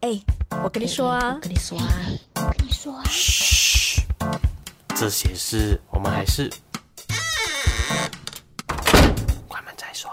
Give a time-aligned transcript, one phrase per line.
[0.00, 0.10] 哎，
[0.62, 1.84] 我跟你说啊，我跟你说啊，
[2.36, 4.00] 我跟你说啊，嘘，
[4.94, 6.48] 这些事我们还是
[9.48, 10.08] 关门再说。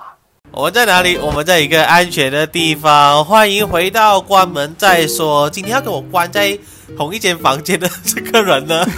[0.49, 1.17] 我们在哪里？
[1.17, 3.23] 我们在一个安全的地方。
[3.23, 5.47] 欢迎回到关门再说。
[5.51, 6.57] 今天要跟我关在
[6.97, 8.83] 同一间房间的这个人呢？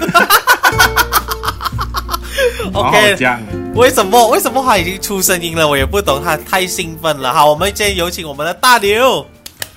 [2.74, 3.42] OK，讲，
[3.76, 4.26] 为什么？
[4.30, 5.68] 为什么他已经出声音了？
[5.68, 7.34] 我也不懂，他太兴奋了。
[7.34, 9.28] 好，我们先有请我们的大牛。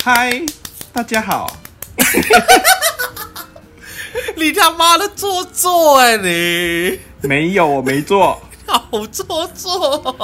[0.05, 0.41] 嗨，
[0.93, 1.57] 大家好。
[4.37, 6.99] 你他妈的做作哎、你！
[7.21, 8.41] 没有，我没做。
[8.67, 10.17] 好做作，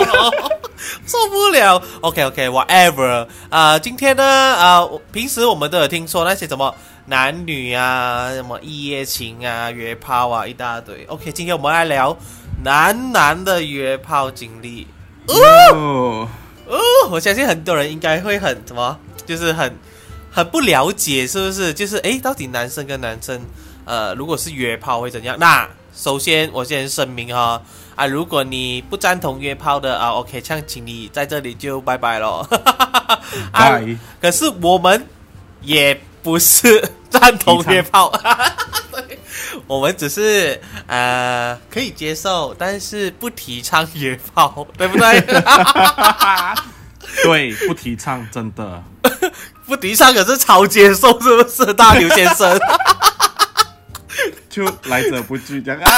[1.06, 1.80] 受不了。
[2.00, 3.28] OK OK，whatever。
[3.48, 6.74] 呃，今天呢，呃，我平时我们都有听说那些什么
[7.06, 11.04] 男女啊，什么一夜情啊、约炮啊，一大堆。
[11.06, 12.16] OK，今天我们来聊
[12.64, 14.86] 男男的约炮经历。
[15.28, 16.28] 哦，
[16.66, 16.78] 哦，
[17.10, 19.76] 我相信很多人应该会很什么，就是很
[20.36, 21.72] 很不了解，是不是？
[21.72, 23.40] 就是诶，到底男生跟男生，
[23.86, 25.34] 呃，如果是约炮会怎样？
[25.40, 27.62] 那首先我先声明哈，
[27.94, 32.46] 啊，如果你不赞同约炮的啊，OK，这样请你在这里就拜拜咯。
[33.50, 33.80] 啊。
[34.20, 35.06] 可是我们
[35.62, 38.12] 也不是赞同约炮，
[39.66, 45.18] 我们只是呃可以接受，但是不提倡约炮，对不对？
[47.24, 48.84] 对，不提倡，真的。
[49.66, 52.58] 不提倡可是超接受，是不是，大牛先生？
[54.48, 55.90] 就来者不拒这样啊。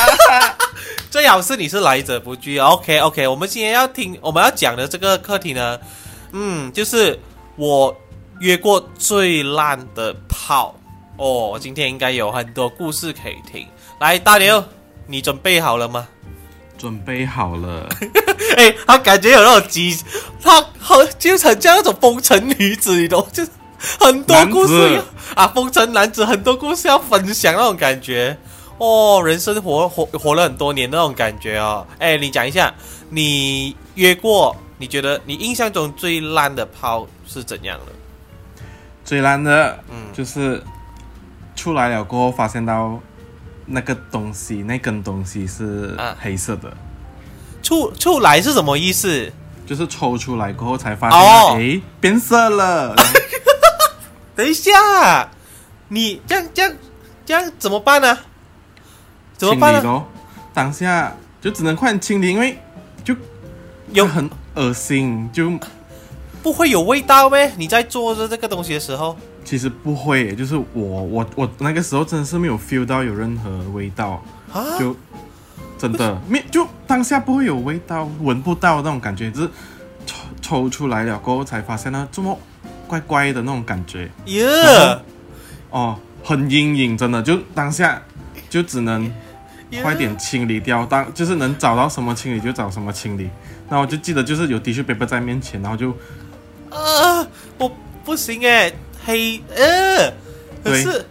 [1.11, 2.59] 最好是你是来者不拒。
[2.59, 5.79] OK OK，我们今天要听我们要讲的这个课题呢，
[6.33, 7.19] 嗯，就是
[7.57, 7.97] 我
[8.41, 10.75] 约过最烂的炮
[11.17, 11.59] 哦。
[11.61, 13.67] 今天应该有很多故事可以听。
[14.01, 14.65] 来，大牛，
[15.07, 16.09] 你准备好了吗？
[16.77, 17.89] 准备好了，
[18.57, 19.99] 哎，他感觉有那种急，
[20.41, 23.51] 他好就是很像那种风尘女子，你懂，就是
[24.01, 25.01] 很多故事
[25.35, 28.37] 啊，风尘男子很多故事要分享那种感觉。
[28.79, 31.87] 哦，人生活活活了很多年那种感觉哦。
[31.99, 32.73] 哎，你讲一下，
[33.11, 38.63] 你约过，你觉得你印象中最烂的炮是怎样的？
[39.05, 40.63] 最烂的，嗯就是
[41.57, 43.01] 出来了过后发现到
[43.67, 46.77] 那个东西，那根东西是啊黑色的，
[47.63, 49.33] 出出来是什么意思？
[49.67, 52.95] 就是抽出来过后才发现，哦哎、变色了。
[54.39, 55.29] 等一下，
[55.89, 56.73] 你这样这样
[57.27, 58.17] 这样怎么办呢？
[59.37, 59.83] 怎么办
[60.55, 62.57] 当下就只能快点清理，因为
[63.03, 63.17] 就
[63.93, 64.07] 有。
[64.07, 65.51] 很恶心，就
[66.41, 67.53] 不会有味道呗？
[67.57, 74.23] 你在做着这个东西的时候，其实不会，就是我我我那个时候真的是没有 feel 到有任何味道，
[74.53, 74.95] 啊，就
[75.77, 79.51] 真的没就当下不会有味道，闻不到那种感觉，只是
[80.07, 82.39] 抽抽出来了过后才发现呢，这么
[82.89, 84.11] 怪怪的那种感觉。
[84.25, 84.45] 耶、
[85.71, 88.03] 哦，很阴影，真的就当下
[88.49, 89.13] 就只能
[89.83, 93.29] 快点清理掉，当就是能找到什么清理就找什么清理。
[93.69, 95.91] 然后我就记得就是有 tissue paper 在面前，然后就
[96.71, 97.27] 啊，
[97.59, 97.71] 我
[98.03, 98.73] 不行哎，
[99.05, 100.11] 黑呃，
[100.65, 101.05] 可是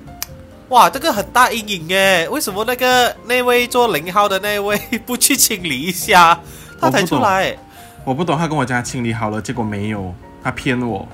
[0.69, 6.39] 哇，这个很大阴影哎，为什么那个那位做零号的那位不去清理一下，
[6.81, 7.55] 他才出来。
[8.03, 11.07] 我不懂，他跟我讲清理好了，结果没有，他骗我。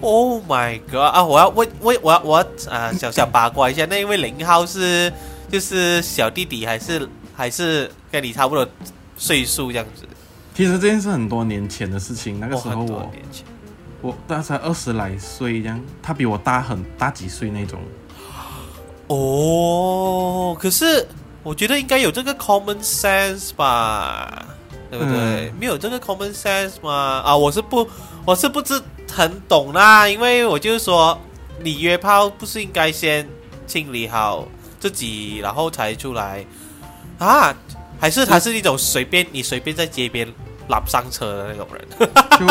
[0.00, 1.24] ？Oh my god 啊！
[1.24, 5.12] 我要问问我要我要啊小小八卦一下，那一位零号是
[5.50, 8.66] 就是小弟弟还是还是跟你差不多
[9.16, 10.06] 岁数这样子？
[10.54, 13.10] 其实这件事很多年前的事情，那个时候我、
[14.02, 17.80] 我大概二十来岁这样，他比我大很大几岁那种。
[19.06, 21.06] 哦，可是
[21.42, 24.44] 我觉得应该有这个 common sense 吧，
[24.90, 25.48] 对不对？
[25.48, 27.22] 嗯没有这个 common sense 吗？
[27.24, 27.88] 啊，我是不，
[28.24, 28.80] 我是不是
[29.10, 31.18] 很懂啦，因为我就是说，
[31.62, 33.28] 你约炮不是应该先
[33.66, 34.46] 清理好
[34.78, 36.44] 自己，然后才出来
[37.18, 37.54] 啊？
[38.00, 40.26] 还是他是一种随便你随便在街边
[40.68, 41.86] 拉上车的那种人？
[42.40, 42.46] 就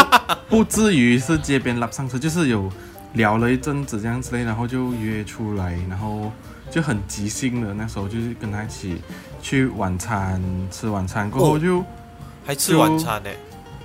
[0.47, 2.71] 不至于是街边拉上车，就是有
[3.13, 6.31] 聊了一阵子这样之类，然后就约出来，然后
[6.69, 9.01] 就很即兴的，那时候就是跟他一起
[9.41, 10.39] 去晚餐，
[10.69, 11.83] 吃晚餐过后哦就、
[12.49, 13.29] 还吃晚餐呢？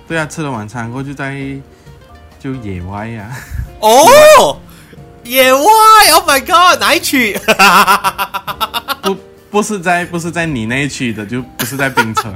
[0.07, 1.39] 对啊，吃了晚餐过后就在
[2.39, 3.37] 就野外呀、啊，
[3.79, 4.59] 哦，
[5.23, 5.61] 野外
[6.15, 7.39] ，Oh my God，哪一区？
[9.03, 9.15] 不
[9.51, 12.35] 不是在不是在你那一区的，就不是在冰城，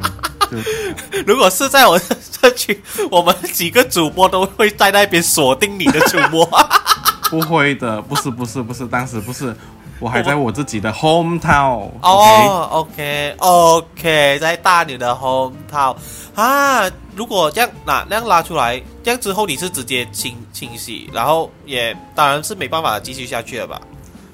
[0.51, 0.57] 就
[1.25, 1.99] 如果是在我
[2.39, 2.79] 这区，
[3.09, 6.47] 我们几个主播都会在那边锁定你的主播。
[7.31, 9.55] 不会的，不是不是不是，当时不是，
[9.99, 11.89] 我还在我自己的 hometown。
[12.01, 15.95] 哦，OK OK，在大牛的 hometown
[16.35, 16.89] 啊。
[17.15, 23.81] 如果这样那那样拉出来，这样之后你是直接清清洗，然后也当然是没办法继续下去了吧？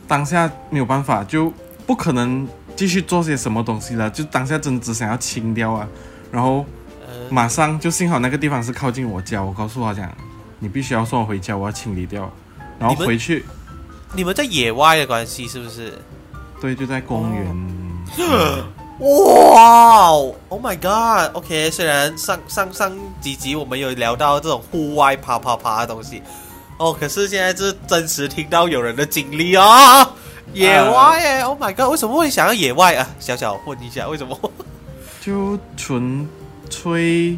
[0.08, 1.52] 当下没有办法，就
[1.88, 5.88] 不可能继续做些什么东西了，就当下真只想要清掉啊，
[6.32, 6.64] 然后
[7.08, 10.08] 呃，马上就幸好那个地方是靠近我家，我告诉他讲，
[10.60, 12.32] 你必须要送我回家，我要清理掉，
[12.78, 13.44] 然后回去，
[14.16, 15.94] 你们在野外的关系是不是？
[16.62, 17.46] 对，就在公园。
[19.00, 20.08] 哇
[20.48, 26.24] ，Oh my God！OK，、虽然上上上几集我们有聊到这种户外啪啪啪的东西，
[26.78, 30.10] 哦，可是现在是真实听到有人的经历啊，
[30.54, 31.92] 野外耶、o h my God！
[31.92, 33.06] 为什么会想要野外啊？
[33.20, 34.40] 小小问一下，为什么？
[35.20, 36.26] 就纯
[36.70, 37.38] 粹，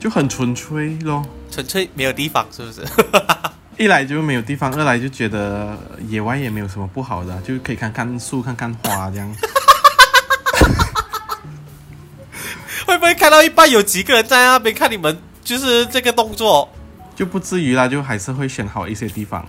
[0.00, 1.24] 就很纯粹咯。
[1.48, 2.80] 纯粹没有地方，是不是？
[3.78, 5.78] 一来就没有地方，二来就觉得
[6.08, 9.34] 野外也没有什么不好的，就可以看看树、看看花这样。
[12.84, 16.68] 会不会看到一半有几个人在那边看你们，就是这个动作
[17.14, 19.46] 就不至于啦，就还是会选好一些地方。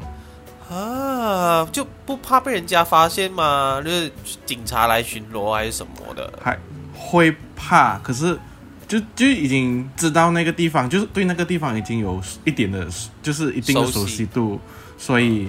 [0.69, 1.67] 啊？
[1.71, 3.81] 就不怕被人家发现吗？
[3.83, 4.11] 就是
[4.45, 6.31] 警察来巡逻还是什么的？
[6.43, 6.55] 还
[6.93, 8.37] 会怕，可是
[8.89, 12.87] 就就已经知道那个地方，就是对那个地方已经有一点的，
[13.21, 14.59] 就是一定的熟悉度，
[14.97, 15.47] 所以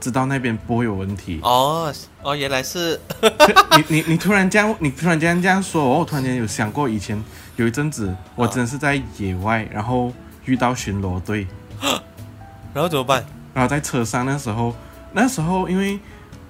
[0.00, 1.38] 知道那边不会有问题。
[1.42, 1.92] 哦
[2.22, 2.98] 哦，原来是
[3.76, 7.22] 你你你突然这样，你突然间这样说，我突然间有想过以前
[7.56, 10.10] 有一阵子，我真的是在野外，然后
[10.46, 11.46] 遇到巡逻队，
[12.72, 13.22] 然后怎么办？
[13.52, 14.74] 然后在车上那时候，
[15.12, 16.00] 那时候因为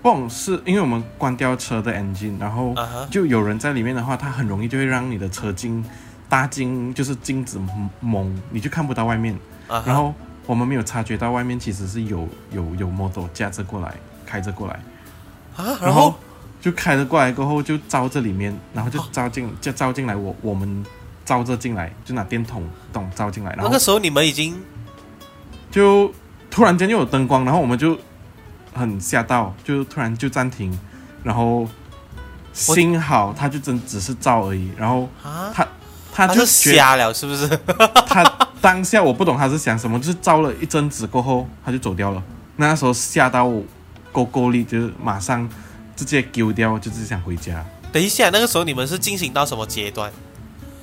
[0.02, 2.72] 泵是因为我们关掉车的 engine，然后
[3.10, 5.84] 就有人在里面的话，它很容易就会让你的车镜
[6.28, 7.60] 大镜就是镜子
[8.00, 9.38] 蒙，你就看不到外面。
[9.84, 10.14] 然后
[10.46, 13.94] 我们没有察觉到外面其实是有有有 model 驾着过来，
[14.24, 14.74] 开着过来，
[15.56, 16.14] 啊，然然后？
[16.60, 20.84] 就开着过来过后就照这里面，然后就照进就照进来我我们
[21.24, 24.60] 照着进来，就拿电筒筒照进来，然后那个时候你们已经
[25.70, 26.12] 就
[26.50, 27.96] 突然间又有灯光，然后我们就
[28.74, 30.76] 很吓到，就突然就暂停，
[31.22, 31.64] 然后
[32.52, 35.54] 幸好他就真只是照而已，然后啊，
[36.26, 37.48] 他是瞎了是不是？
[38.06, 38.24] 他
[38.60, 42.22] 当下我不懂他是想什么，就是照了一阵子过后他就走掉了。
[42.56, 43.62] 那时候吓到我
[44.10, 45.48] 够够力，就是马上
[45.94, 47.64] 直接丢掉，就是想回家。
[47.92, 50.10] 等一下，那个时候你们是进行到什么阶段？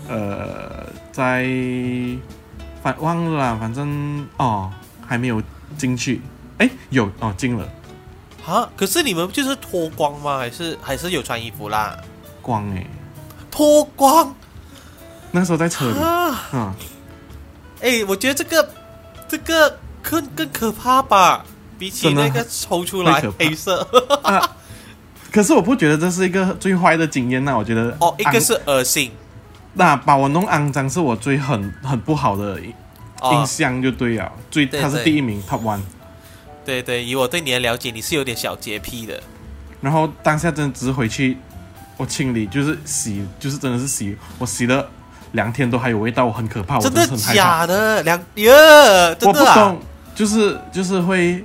[0.08, 1.46] 呃，在
[2.82, 4.72] 反忘了，反正哦
[5.06, 5.42] 还没有
[5.78, 6.22] 进去。
[6.60, 7.68] 哎，有哦进了
[8.48, 10.38] 啊，可是你们就是脱光吗？
[10.38, 11.98] 还是还是有穿衣服啦？
[12.42, 12.86] 光哎，
[13.52, 14.34] 脱光
[15.36, 16.48] 那时候在车里，啊！
[16.54, 16.74] 嗯，
[17.82, 18.70] 哎，我觉得这个
[19.28, 21.46] 这个更更可怕吧，
[21.78, 23.86] 比起那个抽出来黑色。
[25.30, 29.12] 可是我不觉得这是一个最坏的经验呐、我觉得哦，一个是恶心。
[29.74, 32.74] 那把我弄肮脏是我最很很不好的印
[33.20, 35.82] 哦，象，就对了，最他是第一名 top one。
[36.64, 39.22] 对对，以我对你的了解，你是有点小洁癖的。
[39.82, 41.38] 然后当下真的只是回去，
[41.98, 44.90] 我清理就是洗，就是真的是洗，我洗了
[45.36, 47.06] 两天都还有味道，我很可怕，我真的。
[47.34, 48.02] 假的？
[48.04, 48.52] 两耶，
[49.20, 49.56] 真我不的啊？
[49.56, 49.80] 懂，
[50.16, 51.44] 就是就是会，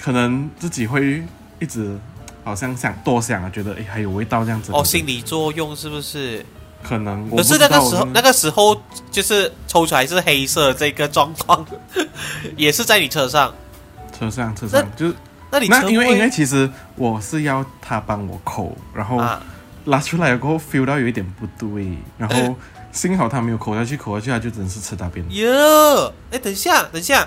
[0.00, 1.22] 可能自己会
[1.58, 1.98] 一直
[2.44, 4.70] 好像想多想啊，觉得哎还有味道这样子。
[4.72, 6.44] 哦，心理作用是不是？
[6.82, 7.28] 可能。
[7.30, 8.80] 我可是那个时候，那个个时候
[9.10, 11.64] 就是抽出来是黑色这个状况，
[12.56, 13.52] 也是在你车上。
[14.18, 15.14] 车上车上就是
[15.50, 19.40] 那你那因为因为其实我是要他帮我抠，然后啊，
[19.86, 21.86] 拉出来过后 feel 到有一点不对，
[22.18, 22.56] 然嗯后
[22.92, 25.24] 幸好他没有抠下去，抠下去他就真是吃大便。
[25.34, 27.26] 哟，哎，等一下，等一下，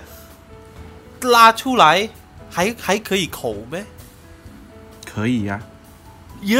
[1.21, 2.07] 拉出来
[2.49, 3.83] 还还可以口咩？
[5.11, 5.59] 可以呀、
[6.41, 6.59] 耶，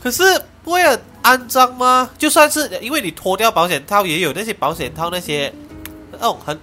[0.00, 0.22] 可是
[0.62, 2.10] 不会很肮脏吗？
[2.16, 5.52] 就算是因为你脱掉保险套，也有那些保险套那些
[6.12, 6.58] 那种很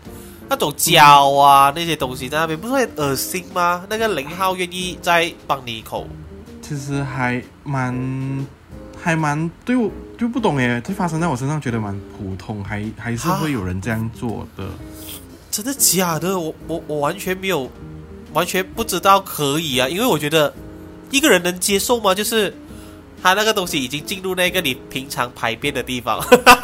[0.47, 3.83] 那种胶啊、那些东西在那边，不是会很恶心吗？
[3.89, 6.07] 那个零号愿意再帮你口，
[6.61, 7.93] 其实还蛮
[9.05, 14.65] 还蛮对我就不懂哎，这发生在我身上觉得蛮普通，还还是会有人这样做的。
[15.51, 16.39] 真的假的？
[16.39, 17.69] 我我我完全没有，
[18.33, 20.51] 完全不知道可以啊，因为我觉得
[21.11, 22.15] 一个人能接受吗？
[22.15, 22.51] 就是
[23.21, 26.19] 他那个东西已经进入那个你平常排便的地方，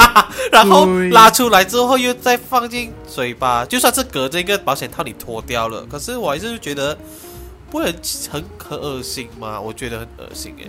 [0.52, 6.98] 然后拉出来之后又再放进嘴巴，就算是隔着一个保险套你脱掉了，可是我还是觉得
[7.70, 7.96] 不会很
[8.32, 9.62] 很很恶心吗？
[9.62, 10.66] 我觉得很恶心哎。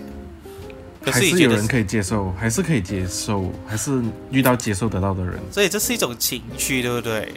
[1.04, 7.32] 可还是有人可以接受，还是可以接受，还是遇到接受得到的人，所以这是一种情趣，对不对？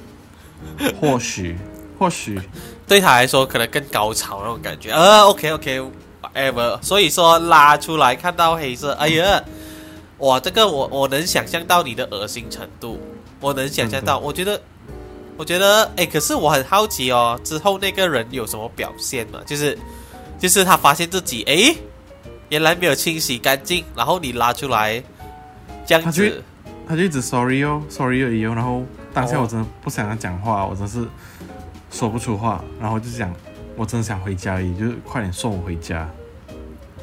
[1.00, 1.55] 或许
[2.00, 2.39] 或许
[2.88, 4.91] 对他来说可能更高潮那种感觉。
[4.91, 6.81] 呃，OK OK，whatever。
[6.81, 9.43] 所以说拉出来看到黑色，哎呀，
[10.19, 13.00] 哇，这个我我能想象到你的恶心程度，
[13.39, 14.19] 我能想象到。
[14.19, 14.62] 我觉得，
[15.38, 19.39] 我觉得，哎，可是我很好奇哦，之后那个人有什么表现嘛？
[19.45, 19.77] 就是，
[20.39, 21.75] 就是他发现自己，哎，
[22.50, 25.02] 原来没有清洗干净，然后你拉出来，
[25.86, 26.44] 这样子，
[26.88, 28.84] 他就一直 sorry 哦，sorry 而已哦，然后
[29.14, 31.08] 当下我真的不想要讲话，我真是
[31.92, 33.34] 说不出话，然后就讲，
[33.75, 36.08] 我真的想回家而已，就是快点送我回家。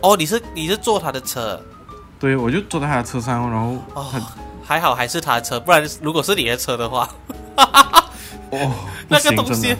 [0.01, 1.61] 哦，你是你是坐他的车？
[2.21, 4.23] 对，我就坐在他的车上，然后哦，
[4.63, 7.09] 还好还是他的车，不然如果是你的车的话，
[8.51, 8.73] 哦，
[9.09, 9.77] 那个东西，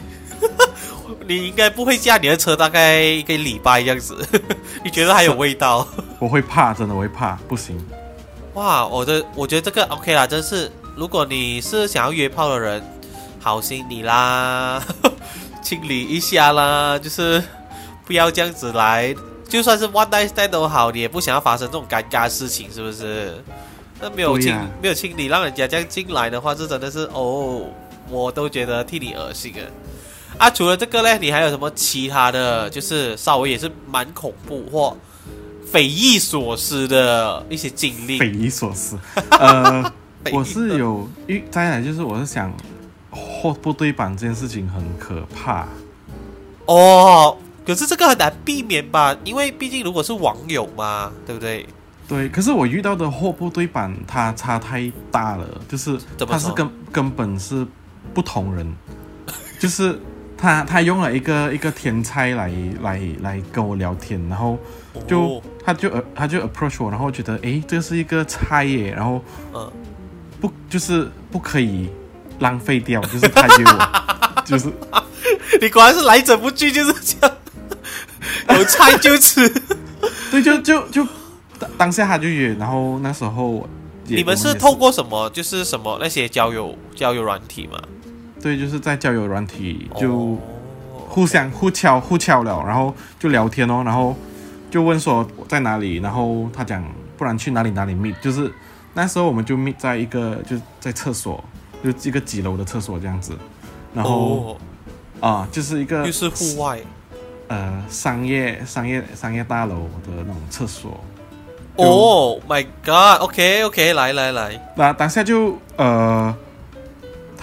[1.27, 4.17] 你应该不会驾你的车大概一个礼拜这样子，
[4.83, 5.87] 你觉得还有味道？
[6.19, 7.77] 我会怕，真的我会怕，不行。
[8.53, 12.83] 哇，我的我觉得这个 OK 啦，真是，如果你是想要约炮的人，
[13.39, 14.83] 好心你啦，
[15.63, 17.43] 清理一下啦，就是
[18.05, 19.15] 不要这样子来。
[19.49, 23.33] 就算是 one night stand 都好，你也不想要发生这种尴尬事情，是不是？
[24.01, 27.61] 那没有清没有清理，让人家这样进来的话，这真的是哦，
[28.09, 29.63] 我都觉得替你恶心啊！
[30.37, 34.97] 啊，除了这个呢，你还有什么其他的就是稍微也是蛮恐怖或
[35.65, 38.19] 匪夷所思的一些经历？
[38.19, 38.97] 匪夷所思，
[39.31, 39.91] 呃，
[40.31, 42.53] 我是有一再来就是我是想
[43.09, 45.67] 货不对版这件事情很可怕
[46.65, 47.37] 哦。
[47.65, 51.65] 可是这个很难避免吧，因为毕竟如果是网友嘛，对不对？
[52.09, 52.27] 对。
[52.27, 55.97] 可是我遇到的货不对版，它差太大了，就是
[56.27, 57.65] 它是根根本是
[58.13, 58.69] 不同人，
[59.61, 59.97] 就是
[60.43, 64.57] 他他用了一个一个天才来来来跟我聊天，然后
[65.07, 69.23] 就他就呃他就 approach 我，然后觉得诶这是一个菜耶，然后
[69.53, 69.71] 嗯
[70.41, 71.89] 不就是不可以
[72.39, 74.69] 浪费掉，就是他给我 就是
[75.61, 77.37] 你果然是来者不拒，就是这样。
[78.57, 79.47] 有菜就吃，
[80.29, 81.07] 对，就就就
[81.57, 83.65] 当当下他就约，然后那时候
[84.05, 85.29] 你们是透过什么？
[85.29, 87.79] 就是什么那些交友交友软体嘛？
[88.43, 90.37] 对，就是在交友软体就
[91.07, 94.13] 互相互敲互敲了，然后就聊天哦，然后
[94.69, 96.83] 就问说在哪里，然后他讲
[97.17, 98.51] 不然去哪里哪里 meet，就是
[98.93, 101.41] 那时候我们就 meet 在一个就在厕所，
[101.81, 103.33] 就一个几楼的厕所这样子，
[103.93, 104.57] 然后
[105.21, 106.79] 啊就是一个又是户外。
[107.49, 110.99] 呃，商业商业商业大楼的那种厕所。
[111.75, 116.35] Oh my god！OK，OK，来来来，那当下就呃，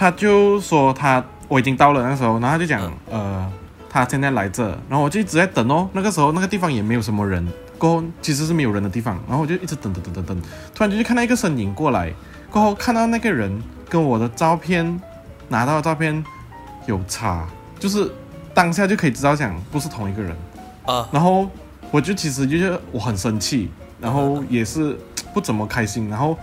[0.01, 3.47] 他就说他我已经到了那时候，然后他就讲呃，
[3.87, 5.87] 他现在来这，然后我就一直在等哦。
[5.93, 10.41] 那个时候那个地方也没有什么人，过后其实是没有人的地方，然后我就一直等等等等等，
[10.73, 12.11] 突然间就看到一个身影过来，
[12.49, 14.99] 过后看到那个人跟我的照片
[15.49, 16.25] 拿到的照片
[16.87, 17.45] 有差，
[17.79, 18.11] 就是。
[18.53, 20.35] 当下就可以知道讲不是同一个人
[20.85, 21.47] 啊，然后
[21.89, 24.93] 我就其实就是我很生气，然后也是
[25.33, 26.37] 不怎么开心，然后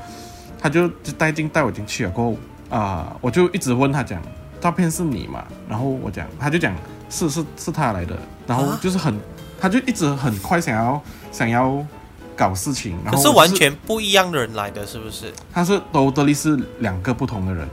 [0.59, 2.37] 他就就带进带我进去了过后
[2.69, 4.21] 啊，我就一直问他讲
[4.61, 6.75] 照片是你嘛，然后我讲他就讲
[7.11, 9.19] 是是是他来的，然后就是很
[9.61, 11.85] 他就一直很快想要想要
[12.37, 15.33] 搞事情，然后是完全不一样的人来的是不是？
[15.53, 17.69] 他是都德利是两个不同的人，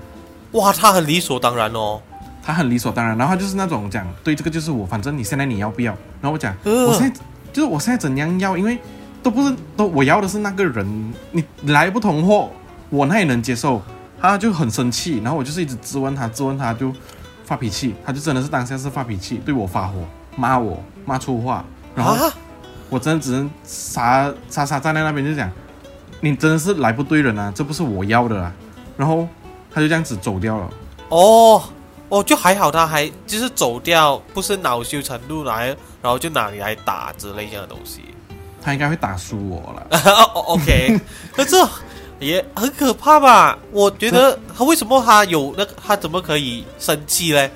[0.54, 2.02] 哇，他很理所当然哦。
[2.48, 5.92] 他很理所当然，然后他就是那种讲，对，这个就是我，反正你现在你要不要？
[6.22, 7.20] 然后我讲，我现在
[7.52, 8.56] 就是我现在怎样要？
[8.56, 8.78] 因为
[9.24, 12.52] 都不是都我要的是那个人，你来不同货，
[12.92, 13.82] 我那也能接受。
[14.30, 16.94] 他就很生气，然后我就是一直质问他，质问他就
[17.46, 19.96] 发脾气，他就真的是当下是发脾气，对我发火，
[20.36, 21.64] 骂我，骂粗话，
[21.96, 22.32] 然后
[22.90, 25.52] 我真的只能傻傻傻站在那边就讲，
[26.22, 28.54] 你真的是来不对人啊，这不是我要的啊。
[28.98, 29.28] 然后
[29.74, 30.70] 他就这样子走掉了。
[31.10, 31.64] 哦。
[32.08, 35.70] 哦，就还好，他还就是走掉，不是恼羞成怒来，
[36.04, 38.04] 然后就拿你来打之类这样的东西。
[38.62, 39.88] 他应该会打输我了。
[40.36, 41.02] 哦 OK，
[41.36, 41.68] 那这
[42.20, 43.58] 也很可怕吧？
[43.72, 47.52] 我觉得他为什么他有那个他怎么可以生气嘞？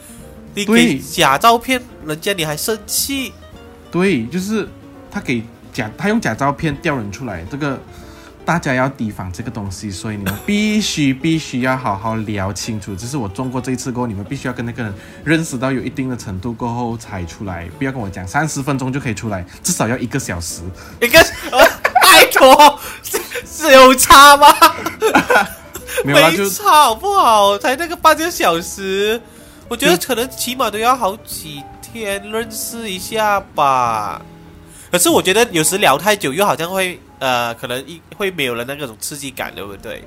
[0.54, 3.34] 你给假照片，人家你还生气？
[3.92, 4.68] 对，就是
[5.10, 7.80] 他给假，他用假照片调人出来，这个。
[8.46, 12.96] 大家要提防这个东西，所以你们必须必须要好好聊清楚。
[12.96, 14.92] 这是我中过这一次过后，你们必须要跟那个人
[15.24, 20.64] 认识到有一定的程度过后才出来，不要跟我讲三十分钟就可以出来，至少要一个小时。
[21.00, 21.20] 一个，
[21.52, 22.80] 拜托，
[23.46, 24.48] 是有差吗？
[26.06, 27.58] 没有差好不好？
[27.60, 29.20] 才那个半个小时，
[29.68, 34.22] 我觉得可能起码都要好几天认识一下吧。
[34.92, 37.00] 可是我觉得有时聊太久又好像会。
[37.20, 40.02] 呃，可能一会没有了那个种刺激感，对不对？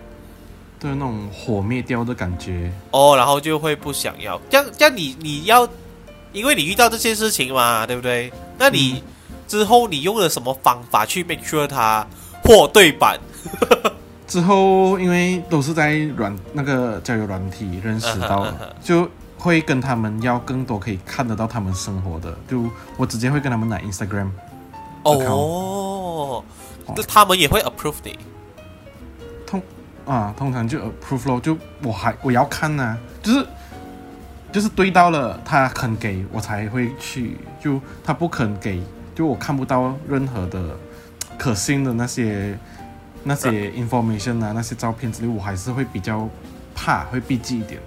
[0.80, 2.72] 对，那种火灭掉的感觉。
[2.90, 4.40] 哦，然后就会不想要。
[4.48, 5.68] 这样，这样你你要，
[6.32, 8.32] 因为你遇到这些事情嘛，对不对？
[8.56, 9.04] 那你
[9.46, 12.06] 之后你用了什么方法去 make sure 他
[12.52, 13.18] 货对版？
[14.28, 18.46] 之后因为都是在软那个交友软体认识到
[18.82, 22.64] 就会跟他们要更多可以看得到他们生活的，就
[22.96, 24.28] 我直接会跟他们拿 Instagram。
[25.04, 26.44] 哦，
[26.94, 28.18] 那他们也会 approve 你。
[30.04, 33.46] 啊，通常就 approve 咯，就我还我要看呐、就是
[34.50, 38.82] 就是对到了，他肯给我才会去，就他不肯给，
[39.14, 40.60] 就我看不到任何的
[41.38, 42.58] 可信的那些
[43.24, 46.28] 那些 information 啊，那些照片之类，我还是会比较
[46.74, 47.80] 怕，会避忌一点，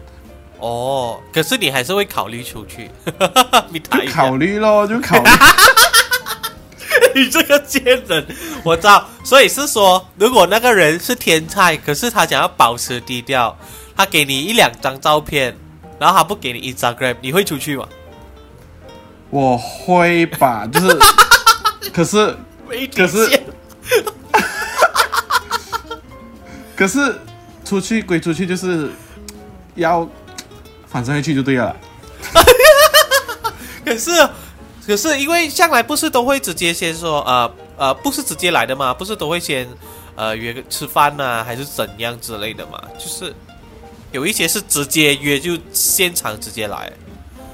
[0.59, 2.89] 哦，可是你还是会考虑出去，
[3.69, 5.29] 你 就考虑咯，就考虑，
[7.15, 8.25] 你这个贱人，
[8.63, 9.07] 我知道。
[9.23, 13.57] 所以是说，如果那个人是天才，可是他想要保持低调，
[13.95, 15.55] 他给你一两张照片，
[15.99, 17.87] 然后他不给你 Instagram，你会出去吗？
[19.31, 20.99] 我会吧，就是，
[21.91, 22.37] 可是
[22.69, 23.43] 没可是底线
[26.75, 27.19] 可是
[27.63, 28.91] 出去归出去，就是
[29.75, 30.07] 要
[30.87, 31.75] 反正会去就对了。
[33.85, 34.11] 可是，
[34.85, 39.67] 可是因为向来不是都会直接先说，呃呃，不是直接来的嘛，不是都会先
[40.15, 42.81] 呃约个吃饭呐、还是怎样之类的嘛？
[42.97, 43.33] 就是
[44.11, 46.91] 有一些是直接约就现场直接来。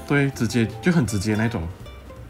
[0.08, 1.66] 对，直接就很直接那种。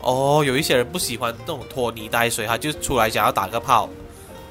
[0.02, 3.88] 哦，有一些人不喜欢那种拖泥带水，他就出来想要打个炮，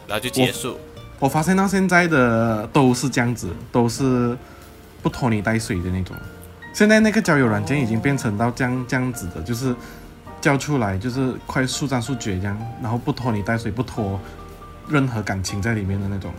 [0.07, 0.77] 然后就结束。
[1.19, 4.35] 我发现到现在的都是这样子，都是
[5.03, 6.15] 不拖泥带水的那种。
[6.73, 9.75] 现在那个交友软件已经变成到这样这样子的，就是
[10.39, 14.19] 交出来就是快速战速决这样，然后不拖泥带水，不拖
[14.87, 16.31] 任何感情在里面的那种。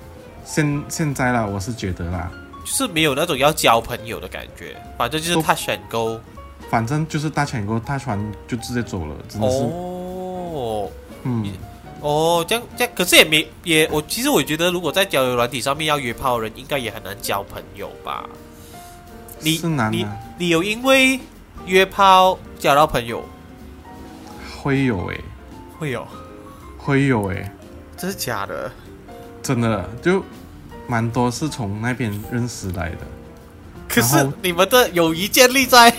[0.45, 2.31] 现现在啦，我是觉得啦，
[2.65, 6.19] 就是没有那种要交朋友的感觉，反正就是都他选勾。
[6.73, 10.91] 反正就是大犬沟大船就直接走了，真的是，哦
[11.25, 11.53] 嗯，
[12.01, 18.25] 哦，这样这样，可是也没也我其实我觉得，如果在交友软体上面要约炮的人，应该也很难交朋友吧？
[19.41, 21.21] 你你是难啊，你有因为
[21.67, 23.23] 约炮交到朋友？
[24.63, 25.21] 会有诶、
[25.79, 26.09] 会有，
[26.79, 27.51] 会有诶、
[27.99, 28.73] 这是假的。
[29.43, 30.25] 真的就
[30.87, 32.99] 蛮多是从那边认识来的。
[33.89, 35.95] 可是你们的友谊建立在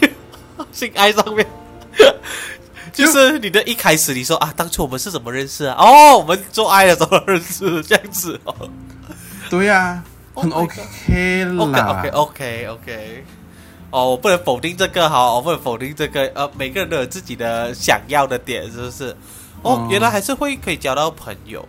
[0.72, 1.46] 性爱上面，
[2.94, 5.76] 就是你的一开始你说啊，当初我们是怎么认识啊？
[5.80, 8.70] 哦，我们做爱的时候认识，这样子哦。
[9.50, 13.26] 对呀、Oh 很 OK OK OK OK OK
[13.92, 19.16] 哦，我不能否定这个哈，我不能否定这个，呃，每个人都有自己的想要的点，是不是？
[19.62, 21.68] 哦，嗯原来还是会可以交到朋友。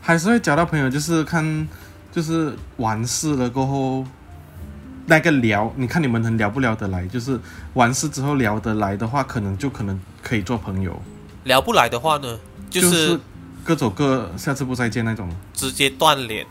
[0.00, 1.68] 还是会交到朋友，就是看，
[2.10, 4.04] 就是完事了过后，
[5.10, 7.04] 那个聊，你看你们能聊不聊得来？
[7.08, 7.36] 就是
[7.74, 11.02] 完事之后聊得来的话，可能就可能可以做朋友，
[11.42, 12.38] 聊不来的话呢，
[12.70, 13.18] 就就是
[13.64, 15.28] 各走各，下次不再见那种。
[15.52, 16.46] 直接断联。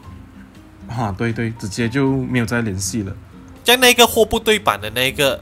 [0.89, 3.15] 哈，对对，直接就没有再联系了。
[3.63, 5.41] 像那个货不对版的那个，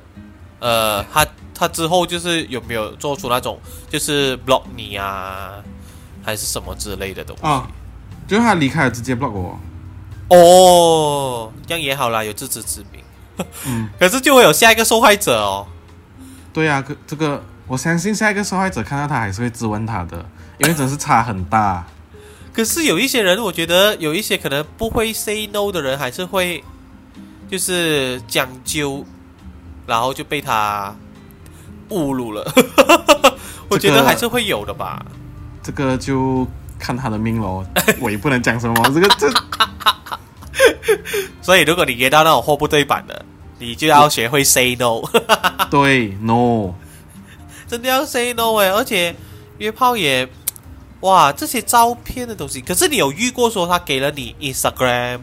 [0.60, 1.26] 呃，他
[1.56, 5.56] 他之后就是有没有做出那种就是 block 你啊，
[6.22, 7.44] 还是什么之类的东西？
[7.44, 7.68] 啊，
[8.28, 9.60] 就是他离开了，直接 block 我。
[10.30, 13.02] 哦，这样也好啦，有自知之明。
[13.66, 15.68] 嗯， 可是就会有下一个受害者哦。
[16.54, 20.26] 对呀、可这个我相信下一个受害者看到他还是会质问他的，
[20.58, 21.86] 因为真是差很大。
[22.54, 26.64] 可是有一些人，我觉得有一些可能不会 say no 的人，还是会
[27.48, 29.06] 就是讲究，
[29.86, 30.96] 然后就被他
[31.90, 32.52] 侮辱了。
[33.70, 35.06] 我觉得还是会有的吧。
[35.62, 36.48] 这个就
[36.80, 37.64] 看他的命喽，
[38.00, 38.92] 我也不能讲什么。
[38.92, 39.32] 这个这
[41.42, 43.26] 所以如果你约到那种货不对版的，
[43.60, 45.02] 你就要学会 say no，
[45.72, 46.74] 对 no，
[47.68, 48.70] 真的要 say no 哎！
[48.70, 49.16] 而且
[49.58, 50.28] 约炮也，
[51.02, 55.20] 哇，这些照片的东西，可是你有遇过说他给了你 Instagram，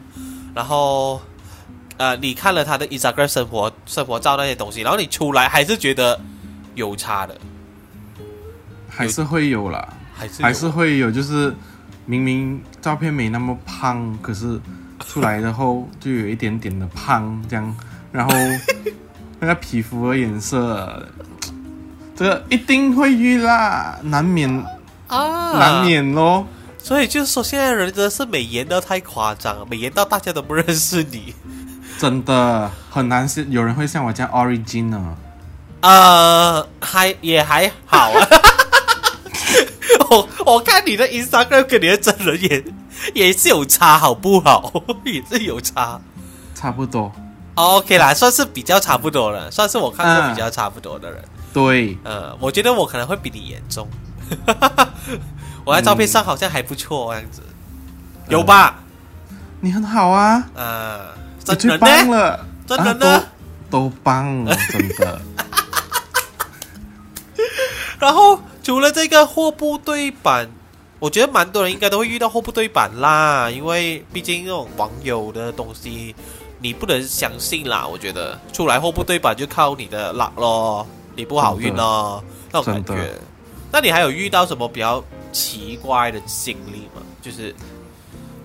[0.54, 1.20] 然后
[1.96, 6.20] 呃，你看了他的 Instagram 生活生活照那些东西，然后你出来还是觉得
[6.74, 7.40] 有差的，
[8.88, 11.54] 还是会有啦，还是还是会有，就是
[12.04, 14.60] 明明照片没那么胖，可是
[15.08, 17.76] 出来然后就有一点点的胖这样，
[18.10, 18.34] 然后
[19.40, 21.06] 那个皮肤的颜色，
[22.16, 24.48] 这个一定会遇啦，难免
[25.08, 26.46] 啊，难免咯。
[26.78, 31.34] 所以就是说，现在人真的是美颜到太夸张了，美颜到大家都不认识你。
[31.98, 35.16] 真的很难是有人会像我这样 origin 呢。
[35.80, 38.26] 呃，还也还好啊。
[40.10, 42.64] 我我看你的 Instagram 跟你的真人也
[43.14, 44.72] 也是有差，好不好？
[45.04, 46.00] 也是有差。
[46.54, 47.12] 差不多，
[47.56, 51.22] 哦 OK 啦，算是比较差不多了，算是我看过嗯比较差不多的人。
[51.52, 53.88] 对，呃，我觉得我可能会比你严重。
[55.64, 57.42] 我在照片上好像还不错，这样子，
[58.28, 58.76] 有吧？
[59.60, 61.00] 你很好啊，啊，
[61.38, 61.80] 你最真的呢？
[61.80, 63.24] 棒了，真的呢啊
[63.70, 65.20] 都都棒，真的。
[67.98, 70.50] 然后除了这个货不对版，
[71.04, 76.16] 我觉得蛮多人应该都会遇到货不对版啦，因为毕竟那种网友的东西，
[76.60, 77.86] 你不能相信啦。
[77.86, 83.10] 我觉得出来货不对版就靠你的 luck 咯，你不好运咯，那种感觉。
[83.70, 87.02] 那你还有遇到什么比较奇怪的经历吗？
[87.20, 87.54] 就是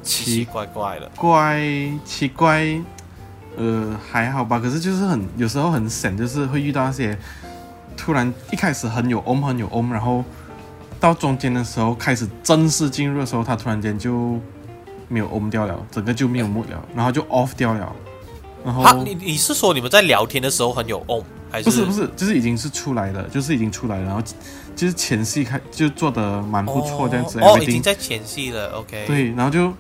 [0.04, 1.10] 奇奇奇怪怪的。
[1.16, 1.62] 怪
[2.04, 2.78] 奇怪，
[3.56, 4.60] 呃，还好吧。
[4.60, 7.18] 可是就是很有时候很省，就是会遇到那些
[7.96, 10.26] 突然一开始很有 om 很有 om，然后
[11.00, 14.40] 到中间的时候开始正式进入的时候，他突然间就
[15.08, 17.96] 没有 om 掉了，整个就没有 mood 了，然后就 off 掉了。
[18.66, 24.22] 然后哈，你你是说你们在聊天的时候很有 on，还是不是不是，就是已经是出来了，就是已经出来了，然后
[24.76, 29.06] 就是前戏开就做的蛮不错这样子哦，哦已经在前戏了，OK。
[29.08, 29.74] 对，然后就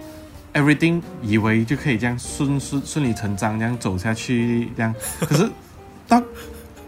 [0.53, 5.49] everything 以为就可以这样顺顺顺理成章这样走下去，这样，可是
[6.07, 6.23] 到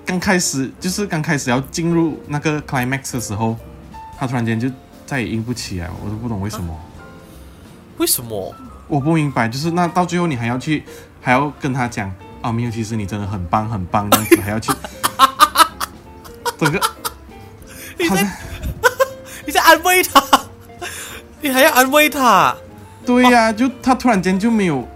[0.05, 3.57] 刚开始就是刚开始要进入那个 climax 的时候，
[4.21, 4.69] 他突然间就
[5.03, 6.79] 再也硬不起来，我都不懂为什么，
[7.97, 8.53] 为什么？
[8.87, 10.83] 我不明白，就是那到最后你还要去
[11.19, 14.71] 还要跟他讲啊，没有，其实你真的很棒很棒这样子，还要去
[16.59, 16.79] 整个
[17.97, 18.37] 你在
[19.47, 20.23] 你在安慰他，
[21.41, 22.55] 你还要安慰他，
[23.03, 24.87] 对呀、就他突然间就没有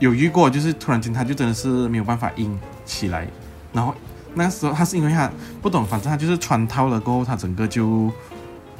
[0.00, 3.24] 有遇过，就是突然间他就真的是没有办法硬起来，
[3.72, 3.94] 然后
[4.34, 5.30] 那时候他是因为他
[5.62, 8.10] 不懂，反正他就是穿套了过后，他整个就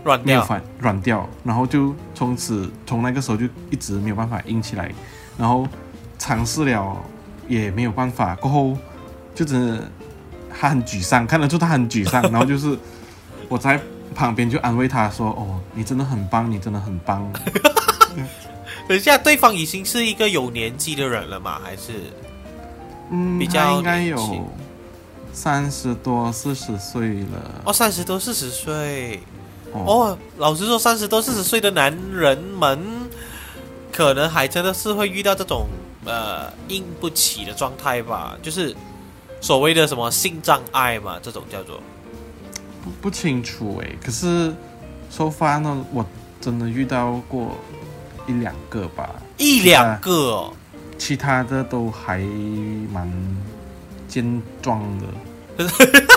[0.04, 0.26] 软掉。
[0.26, 4.90] 没有反软掉，然后就从此从那个时候就一直没有办法硬起来，
[5.36, 5.66] 然后
[6.18, 6.96] 尝试了
[7.48, 8.76] 也没有办法，过后
[9.34, 9.90] 就真的
[10.58, 12.78] 他很沮丧，看得出他很沮丧，然后就是
[13.48, 13.80] 我在
[14.14, 17.28] 旁边就安慰他说：“哦，你真的很棒，你真的很棒。
[18.86, 21.58] ”等一下，对方已经是一个有年纪的人了嘛？
[21.64, 21.92] 还是
[23.10, 24.48] 嗯，比较应该有
[25.32, 27.62] 三十多、四十岁了。
[27.64, 29.20] 哦三十多四十岁？
[29.74, 32.78] 哦，哦，老实说，三十多四十岁的男人们，
[33.92, 35.66] 可能还真的是会遇到这种
[36.04, 38.74] 呃硬不起的状态吧，就是
[39.40, 41.80] 所谓的什么性障碍嘛，这种叫做。
[42.82, 43.90] 不不清楚哎。
[44.02, 44.54] 可是
[45.10, 46.06] 收发呢，我
[46.40, 47.56] 真的遇到过
[48.26, 50.52] 一两个吧，一两个、哦，
[50.96, 52.18] 其他的都还
[52.92, 53.10] 蛮
[54.06, 55.64] 健壮的。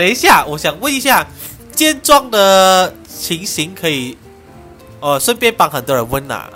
[0.00, 1.26] 等一下，我想问一下，
[1.72, 4.16] 健壮的情形可以，
[4.98, 6.48] 呃，顺便帮很多人问呐、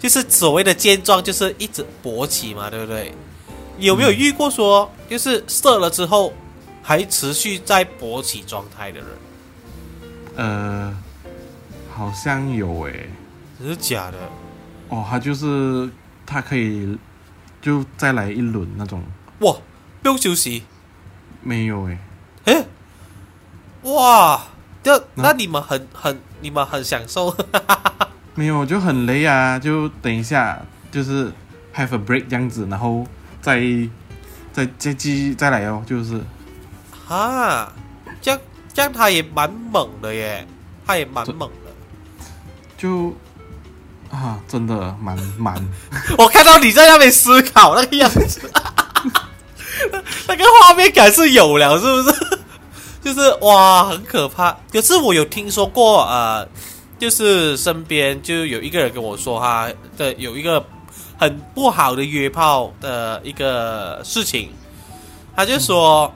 [0.00, 3.14] 就是所谓的健壮，就是一直勃起嘛，对不对？
[3.78, 6.32] 有没有遇过说，就是射了之后
[6.82, 9.08] 还持续在勃起状态的人？
[10.34, 10.98] 呃，
[11.94, 12.92] 好像有哎。
[13.60, 14.18] 真是假的？
[14.88, 15.88] 哦，他就是
[16.26, 16.98] 他可以
[17.62, 19.00] 就再来一轮那种，
[19.38, 19.52] 哇，
[20.02, 20.64] 不用休息？
[21.44, 21.98] 没有哎。
[22.46, 22.64] 诶，
[23.88, 24.42] 哇，
[24.82, 27.34] 就那你们很很你们很享受，
[28.34, 31.32] 没有，就很累啊，就等一下，就是
[31.74, 33.06] have a break 这样子，然后
[33.40, 33.60] 再
[34.52, 36.20] 再再继续再来哦，就是
[37.08, 37.72] 啊，
[38.20, 38.40] 这样
[38.74, 40.46] 这样他也蛮猛的耶，
[40.86, 41.70] 他也蛮猛的。
[42.76, 43.16] 就
[44.10, 45.54] 啊，真的蛮蛮，
[46.18, 48.50] 我看到你在那边思考那个样子，
[50.28, 52.38] 那个画面感是有了，是不是？
[53.02, 54.56] 就是哇，很可怕。
[54.72, 56.46] 可是我有听说过，呃，
[56.98, 60.64] 就是身边就有一个人跟我说，哈的有一个
[61.18, 64.50] 很不好的约炮的一个事情，
[65.36, 66.12] 他就说，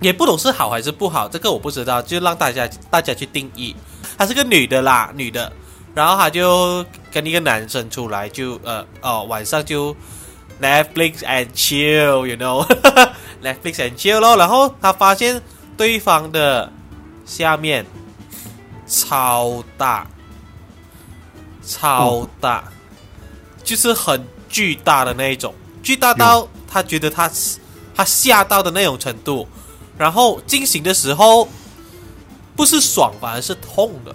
[0.00, 3.76] 也不懂是好还是不好，这个我不知道，就让大家大家去定义。
[4.16, 5.52] 她是个女的啦，女的，
[5.94, 9.94] 然后她就跟一个男生出来就，呃哦晚上就
[10.60, 14.36] Netflix and chill，you know，Netflix and chill 咯。
[14.36, 15.40] 然后她发现
[15.80, 16.70] 对方的
[17.24, 17.86] 下面
[18.86, 20.06] 超大，
[21.62, 22.64] 超大，
[23.64, 27.30] 就是很巨大的那一种，巨大到他觉得他
[27.94, 29.48] 他吓到的那种程度。
[29.96, 31.48] 然后进行的时候
[32.54, 34.14] 不是爽，反而是痛的。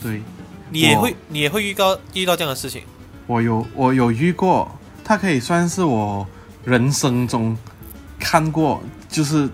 [0.00, 0.22] 对
[0.70, 2.84] 你也会你也会遇到遇到这样的事情。
[3.26, 4.70] 我有我有遇过，
[5.02, 6.24] 他可以算是我
[6.64, 7.58] 人生中
[8.20, 9.48] 看过就是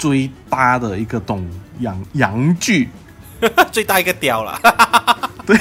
[0.00, 1.46] 最大的一个东
[1.80, 2.88] 洋洋剧，
[3.70, 4.58] 最大一个屌了，
[5.46, 5.54] 对，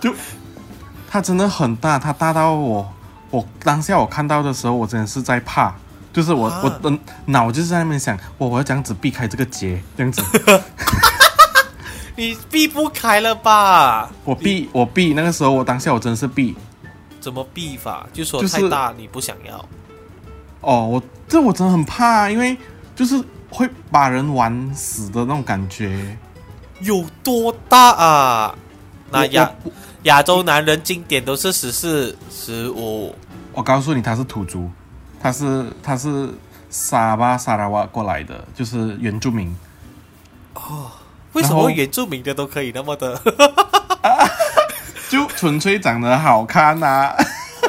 [0.00, 0.14] 就
[1.10, 2.88] 它真的很大，它大到我
[3.30, 5.74] 我当下我看到的时候，我真的是在怕。
[6.12, 10.22] 就是我、啊我的脑就是在那边想，我我要这样子避开这个结，这样子，
[12.14, 14.10] 你避不开了吧？
[14.24, 16.54] 我避我避，那个时候我当下我真的是避。
[17.18, 18.06] 怎么避法？
[18.12, 19.64] 就说就是太大你不想要。
[20.60, 22.54] 哦，我这我真的很怕，因为
[22.94, 26.16] 就是会把人玩死的那种感觉。
[26.80, 28.54] 有多大啊？
[29.10, 29.52] 那亚
[30.04, 33.14] 亚洲男人经典都是十四、十五。
[33.52, 34.60] 我告诉你，他是土著，
[35.20, 36.30] 他是他是
[36.70, 39.54] 沙巴沙拉瓦过来的，就是原住民。
[40.54, 40.90] 哦
[41.34, 43.18] 为什么原住民的都可以那么的？
[45.08, 47.14] 就纯粹长得好看呐、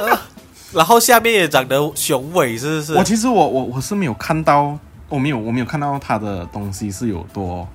[0.74, 2.94] 然后下面也长得雄伟，是不是？
[2.96, 4.78] 我其实我我我是没有看到，
[5.14, 7.68] 我没有我没有看到他的东西是有多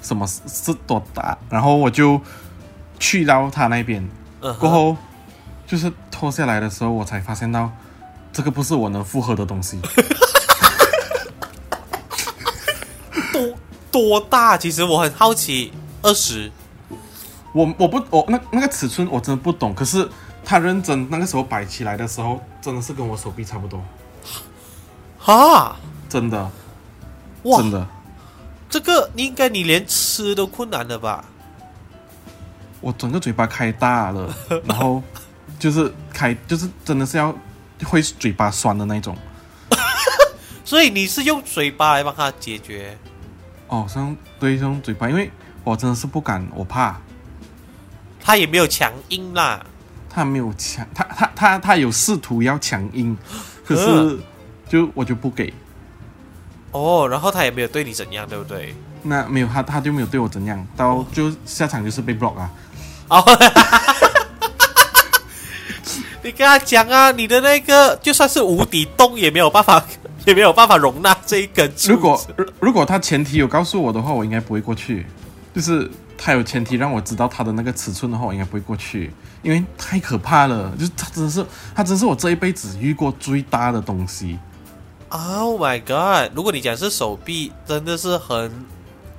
[0.00, 2.18] 什么是是多大，然后我就
[2.98, 4.08] 去到他那边。
[4.58, 4.96] 过后，
[5.66, 7.70] 就是脱下来的时候，我才发现到
[8.32, 9.78] 这个不是我能负荷的东西。
[13.30, 13.54] 多
[13.90, 14.56] 多大？
[14.56, 15.70] 其实我很好奇，
[16.00, 16.50] 二十。
[17.52, 20.08] 我我不我那那个尺寸我真的不懂，可是
[20.42, 23.78] 他认真那个时候摆起来的时候，真的是跟我手臂差不多，
[25.18, 25.76] 哈，
[26.08, 26.50] 真的
[27.44, 27.86] 哇真，的。
[28.70, 31.24] 这个应该你连吃都困难了吧？
[32.80, 34.32] 我整个嘴巴开大了，
[34.64, 35.02] 然后
[35.58, 37.34] 就是开，就是真的是要
[37.84, 39.16] 会嘴巴酸的那种。
[40.64, 42.96] 所以你是用嘴巴来帮他解决？
[43.68, 45.30] 哦，是用对是用嘴巴，因为
[45.64, 47.00] 我真的是不敢，我怕
[48.20, 49.64] 他也没有强硬啦。
[50.10, 53.16] 他没有强，他他他他有试图要强硬，
[53.64, 54.18] 可是呃
[54.68, 55.52] 就我就不给。
[56.72, 58.74] 哦，然后他也没有对你怎样，对不对？
[59.02, 62.50] 那没有他，他就没有对我怎样，到就下场就是被 block 啊。
[63.08, 63.24] 哦，
[66.22, 69.82] 你跟他讲啊，你的那个就算是无底洞也没有办法，
[70.26, 71.92] 也没有办法容纳这一根柱子。
[71.92, 75.06] 如果如如果他前提有告诉我的话，我应该不会过去。
[75.54, 79.10] 就是他有前提让我知道他的那个尺寸的话，我应该不会过去，
[79.42, 80.70] 因为太可怕了。
[80.78, 84.38] 就是他真的是，他真是我这一辈子遇过最大的东西。
[85.10, 86.30] Oh my god！
[86.34, 88.50] 如果你讲是手臂，真的是很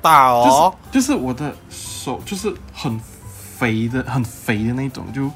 [0.01, 0.75] 大就是、哦。
[0.91, 2.99] 就是我的手就是很
[3.57, 5.29] 肥的，很肥的那种，就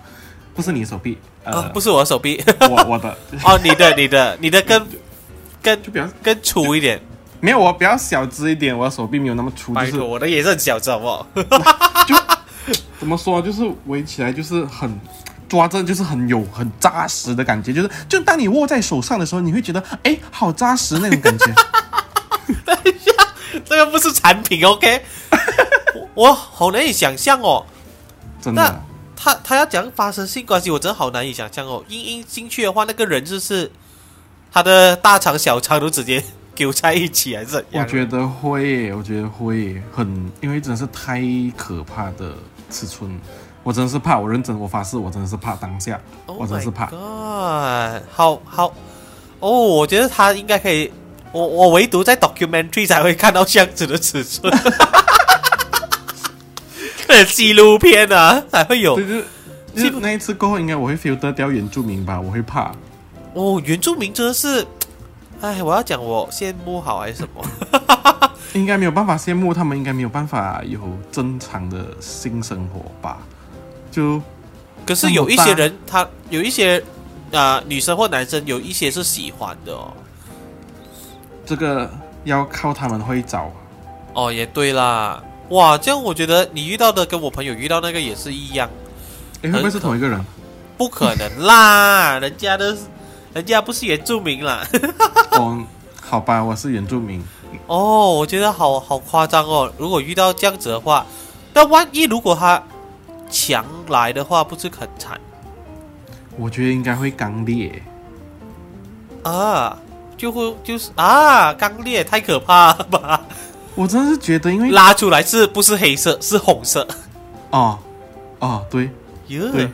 [0.54, 3.10] 不是你的手臂，呃，啊，不是我的手臂，我我的，
[3.44, 4.88] 哦，你的，你的，你的更
[5.62, 7.02] 更就比较更粗一点。
[7.40, 11.28] 没有我比较小只一点，我的手臂没有那么粗，就是，我的也是很小只，好不好？
[12.08, 12.16] 就
[13.00, 14.98] 怎么说，就是围起来就是很
[15.54, 21.46] 抓着，就是很有很扎实的感觉，就是就当你握在手上的时候，你会觉得哎，好扎实那种感觉。
[22.66, 23.12] 等一下
[23.64, 25.00] 这个不是产品，OK？
[25.94, 27.64] 我我好难以想象哦。
[28.42, 28.84] 真的，
[29.16, 31.86] 他他要讲发生性关系，我真的好难以想象哦。
[31.88, 33.72] 硬硬进去的话，那个人就是
[34.52, 36.24] 他的大肠小肠都直接
[36.56, 37.86] 丢在一起，还是怎样？
[37.86, 41.22] 我觉得会，我觉得会很，因为真的是太
[41.56, 42.34] 可怕的
[42.72, 43.12] 尺寸，
[43.64, 48.74] 我真的是怕，我认真，我发誓，我真的是怕当下 Oh 我真是怕 God，好好
[49.40, 50.92] 哦，我觉得他应该可以。
[51.32, 54.54] 我我唯独在 documentary 才会看到这样子的尺寸，
[57.08, 59.26] 看纪录片啊才会有对，就是
[59.76, 62.72] 就是那一次过后，应该我会 filter 掉原住民吧，我会怕。
[63.34, 63.60] 哦。
[63.66, 64.64] 原住民真的是，
[65.42, 67.44] 哎，我要讲我羡慕好还是什么？
[68.54, 70.80] 应该没有办法羡慕他们，应该没有办法有
[71.12, 73.18] 正常的性生活吧？
[73.94, 74.20] 就
[74.88, 76.80] 可是有一些人，他有一些
[77.32, 79.94] 啊、呃女生或男生有一些是喜欢的哦。
[81.46, 81.88] 这个
[82.24, 83.52] 要靠他们会找。
[84.16, 88.68] 哦，也对啦，哇，这样我觉得你遇到的跟我朋友遇到那个也是一样。
[89.44, 90.20] 诶，会不会是同一个人？
[90.76, 92.76] 不可能啦， 人家的，
[93.34, 94.66] 人家不是原住民啦。
[95.38, 95.64] 哦，
[96.02, 97.24] 好吧，我是原住民。
[97.68, 99.72] 哦，我觉得好好夸张哦。
[99.78, 101.06] 如果遇到这样子的话，
[101.54, 102.62] 那万一如果他
[103.34, 105.20] 强来的话，不是很惨
[106.38, 107.82] 我觉得应该会刚烈。
[109.24, 109.78] 啊？
[110.16, 113.26] 就会就是啊，刚烈太可怕了吧？
[113.76, 116.18] 我真的是觉得，因为拉出来是不是黑色？
[116.22, 116.88] 是红色。
[117.50, 117.78] 哦
[118.40, 118.90] 哦对
[119.28, 119.68] 哟、对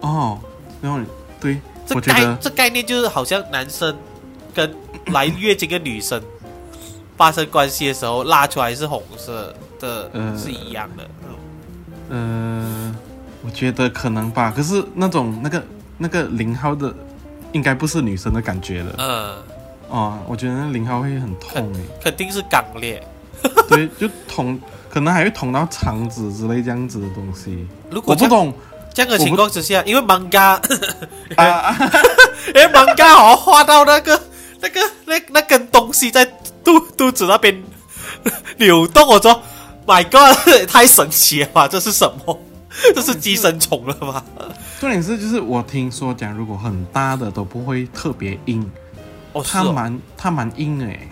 [0.00, 0.38] 哦，
[0.80, 1.00] 然后
[1.40, 3.96] 对，这概这概念就是好像男生
[4.54, 4.72] 跟
[5.06, 6.22] 来月经的女生
[7.16, 11.04] 发生关系的时候拉出来是红色的，呃是一样的。
[12.10, 12.94] 呃，
[13.44, 14.52] 我觉得可能吧。
[14.54, 15.62] 可是那种那个
[15.98, 16.92] 那个零号的，
[17.52, 18.94] 应该不是女生的感觉了。
[18.98, 19.34] 嗯，
[19.88, 21.80] 哦，我觉得那零号会很痛诶。
[22.02, 23.02] 肯定是肛裂。
[23.68, 27.66] 对，就捅，可能还会捅到肠子之类这样子的东西。
[27.90, 28.52] 如果我不懂
[28.94, 30.58] 这样的情况之下，因为 manga，
[31.36, 31.76] 啊，
[32.48, 34.18] 因为 manga 哦画到那个
[34.60, 36.24] 那个那那根东西在
[36.62, 37.62] 肚肚子那边
[38.56, 39.42] 流动，我说
[39.86, 40.36] My God，
[40.68, 41.68] 太神奇了吧！
[41.68, 42.38] 这是什么？
[42.94, 44.24] 这是寄生虫了吧？
[44.80, 48.68] 重点是就是我听说讲，如果很大的都不会特别硬，
[49.32, 51.08] 哦，它哦，蛮它蛮硬的诶，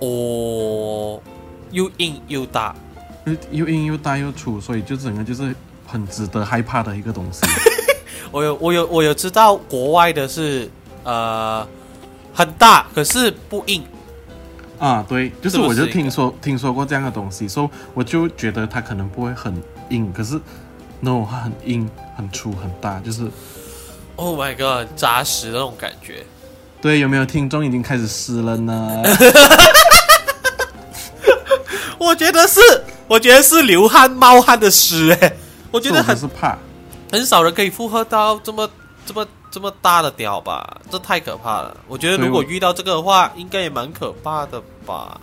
[0.00, 1.20] 哦，
[1.70, 2.74] 又硬又大。
[3.24, 5.54] 又又硬又大又粗，所以就整个就是
[5.86, 7.40] 很值得害怕的一个东西。
[8.30, 10.70] 我有我有我有知道国外的是
[11.02, 11.66] 呃
[12.32, 13.82] 很大，可是不硬。
[14.78, 20.38] 啊，对，就是我就听说听说过这样的东西，所以我就觉得它可能不会很硬，可是
[21.00, 23.30] no，它很硬、很粗、很大，就是
[24.16, 26.24] Oh my god，扎实的那种感觉。
[26.80, 29.02] 对，有没有听众已经开始湿了呢？
[31.98, 32.60] 我觉得是，
[33.08, 35.32] 我觉得是流汗冒汗的湿哎，
[35.70, 36.56] 我觉得我很就是怕，
[37.10, 38.68] 很少人可以负荷到这么
[39.04, 41.74] 这么这么大的屌吧，这太可怕了。
[41.88, 45.18] 我觉得如果遇到这个的话，应该也蛮可怕的吧。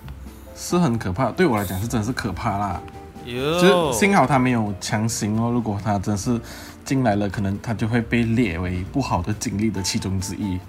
[0.56, 2.82] 是很可怕，对我来讲是真的是可怕啦。
[3.26, 6.42] 哟，就是幸好他没有强行哦，如果他真是
[6.84, 10.60] 进来了，可能他就会被列为不好的经历的其中之一。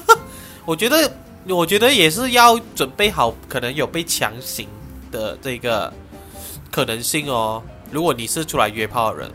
[0.64, 1.12] 我觉得，
[1.46, 4.66] 我觉得也是要准备好，可能有被强行
[5.12, 5.92] 的这个
[6.70, 7.62] 可能性哦。
[7.90, 9.30] 如果你是出来约炮的人，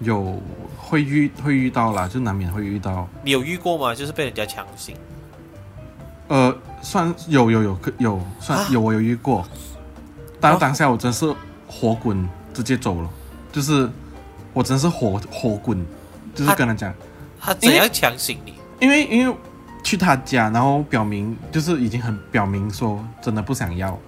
[0.00, 0.38] 有
[0.92, 3.08] 会遇会遇到啦，就难免会遇到。
[3.24, 3.94] 你有遇过吗？
[3.94, 4.94] 就是被人家强行。
[6.28, 9.42] 呃，算有有有有算啊有我有遇过，
[10.38, 11.34] 但哦当下我真是
[11.66, 13.08] 火滚直接走了，
[13.50, 13.88] 就是
[14.52, 15.82] 我真是火火滚，
[16.34, 16.92] 就是跟他讲，
[17.40, 18.52] 他怎样强行你？
[18.78, 19.34] 因为因为
[19.82, 23.98] 去他家，然后表明就是已经很表明说真的不想要，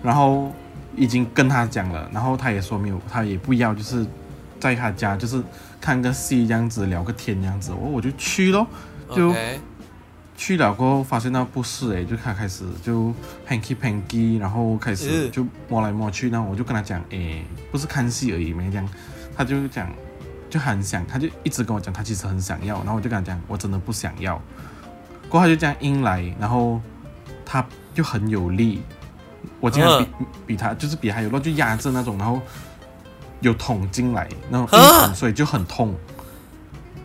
[0.00, 0.52] 然后
[0.94, 4.06] 已经跟他讲了，然后他也说没有，他也不要，就是
[4.60, 5.42] 在他家就是
[5.80, 8.66] 看个戏这样子聊个天这样子，我我就去咯，
[9.14, 9.34] 就
[10.36, 13.12] 去了过后发现那不是诶，就他开始就
[13.48, 15.30] hanky panky，然后开始嗯。
[15.30, 18.88] 就摸来摸去，然后我就跟他讲，诶，不是看戏而已，没这样，
[19.36, 19.90] 他就讲
[20.48, 24.40] 就很想，他就一直跟我讲他其实很想要，然后我就跟他讲我真的不想要，
[25.28, 26.80] 过后他就这样硬来，然后
[27.44, 27.62] 他
[27.94, 28.80] 就很有力，
[29.60, 30.10] 我竟然比、
[30.46, 32.40] 比他就是比他有力，就压着那种，然后
[33.40, 35.94] 有捅进来，然后硬啊捅，所以就很痛。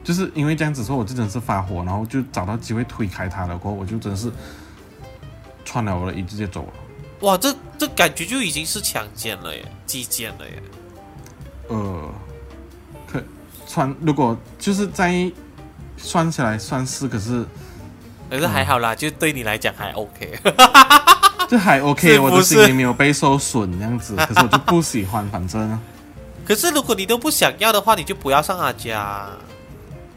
[0.04, 3.58] 就是因为这样子说，我就真的是发火，然后就找到机会推开他了。
[3.58, 4.32] 过后我就真的是
[5.64, 6.74] 穿了我的衣直接走了。
[7.22, 10.64] 哇，这这感觉就已经是强奸了耶，击奸了耶。
[11.70, 12.14] 呃，
[13.08, 13.24] 可
[13.68, 15.32] 穿如果就是在
[15.98, 17.44] 算起来算是，可是
[18.30, 20.40] 可是还好啦，就对你来讲还 OK。
[21.50, 24.16] 这还 OK，是不是我的心里没有被受损这样子。
[24.16, 25.80] 可是我就不喜欢，反正
[26.46, 29.28] 可是如果你都不想要的话，你就不要上他家。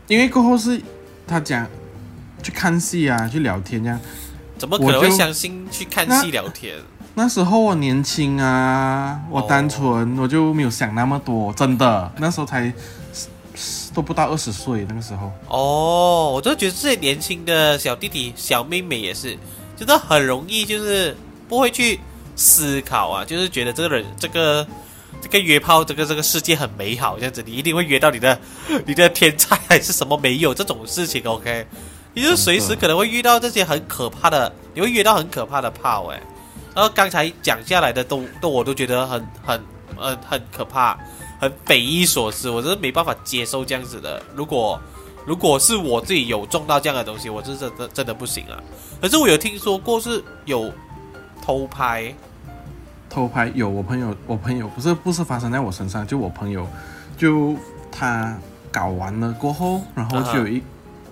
[0.06, 0.80] 因为过后是
[1.26, 1.66] 他讲
[2.42, 3.98] 去看戏啊，去聊天这样。
[4.58, 6.76] 怎么可能会相信去看戏聊天？
[7.14, 12.72] 那时候我年轻啊，我单纯，我就没有想那么多，真的，那时候才
[13.94, 15.32] 都不到二十岁，那个时候。
[15.48, 19.36] 哦，我就觉得这些年轻的小弟弟、小妹妹也是，
[19.76, 21.16] 真的很容易就是
[21.48, 21.98] 不会去
[22.36, 24.66] 思考啊，就是觉得这个人这个
[25.20, 28.38] 这个约炮这个这个世界很美好，这样子你一定会约到你的
[28.86, 31.66] 你的天才还是什么没有这种事情，OK？
[32.14, 36.20] 你就随时可能会遇到这些很可怕的，你会约到很可怕的炮哎。
[36.74, 39.60] 然后刚才讲下来的都都我都觉得很很
[39.96, 40.98] 呃很可怕，
[41.40, 44.22] 很匪夷所思，我真的没办法接受这样子的。
[44.34, 44.80] 如果
[45.26, 48.58] 如果是我自己有中到这样的东西，我是真的真的不行啊。
[49.00, 50.72] 可是我有听说过是有
[51.44, 52.14] 偷拍，
[53.08, 56.66] 偷拍有我朋友，我朋友不是不是发生在我身上，就我朋友，
[57.16, 57.56] 就
[57.90, 58.36] 他
[58.70, 60.62] 搞完了过后，然后就有一、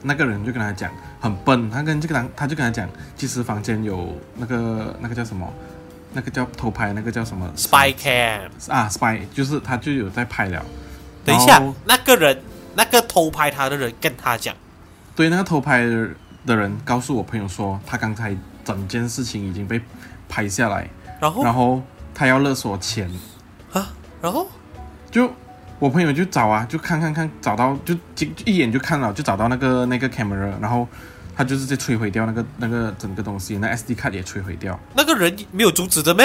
[0.02, 5.50] 那个人就跟他讲很笨，他跟这个人他就跟他讲，其实房间有那个那个叫什么，
[6.12, 8.48] 那个叫偷拍，那个叫什么 spy cam。
[8.68, 10.64] 啊 spy，就是他就有在拍了。
[11.24, 12.40] 等一下，那个人
[12.76, 14.54] 那个偷拍他的人跟他讲，
[15.16, 15.84] 对，那个偷拍
[16.46, 19.80] 的人告诉我朋友说，他刚才整件事情已经被
[20.28, 20.88] 拍下来，
[21.20, 21.82] 然后然后
[22.14, 23.10] 他要勒索钱，
[23.72, 23.88] 啊，
[24.20, 24.46] 然后
[25.10, 25.30] 就
[25.78, 30.86] 我朋友就找啊，就看看看，找到就就一眼就看了，就找到那个那个 camera，然后
[31.36, 34.78] 他就直接摧毁掉那个那个整个东西，那 SD 卡也摧毁掉。
[34.94, 36.24] 那个人没有阻止的咩？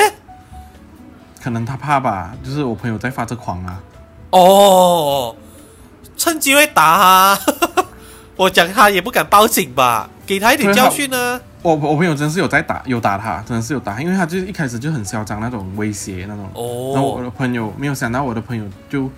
[1.42, 3.82] 可能他怕吧，就是我朋友在发着狂啊，
[4.30, 5.36] 哦，
[6.16, 7.40] 趁机会打他。
[8.38, 11.40] 我讲他也不敢报警吧，给他一点教训呢。
[11.62, 16.44] 我我朋友真是有在打，有打他，真的是有打他，因为他就是一开始就很嚣张那种威胁那种。
[16.94, 19.10] 然后我哦，的朋友没有想到，我的朋友就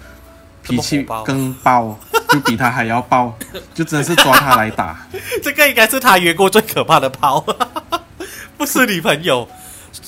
[0.62, 1.98] 脾气更爆，
[2.30, 3.34] 就比他还要爆，
[3.74, 5.08] 就真的是抓他来打。
[5.42, 7.46] 这个应该是他约过最可怕的炮，
[8.58, 9.48] 不是女朋友。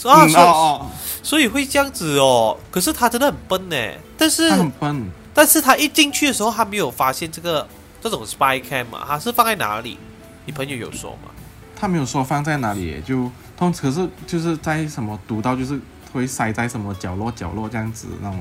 [0.03, 0.85] 啊，嗯所以、哦哦，
[1.23, 2.57] 所以会这样子哦。
[2.69, 3.77] 可是他真的很笨呢，
[4.17, 7.65] 但是他很笨，但是他一进去的时候，他没有发现这个
[8.01, 9.97] 这种 spy cam 嘛，他是放在哪里？
[10.45, 11.31] 你朋友有说吗？
[11.75, 15.79] 他没有说放在哪里，就通可是就是在什么读到就是
[16.13, 18.39] 会塞在什么角落角落这样子那种。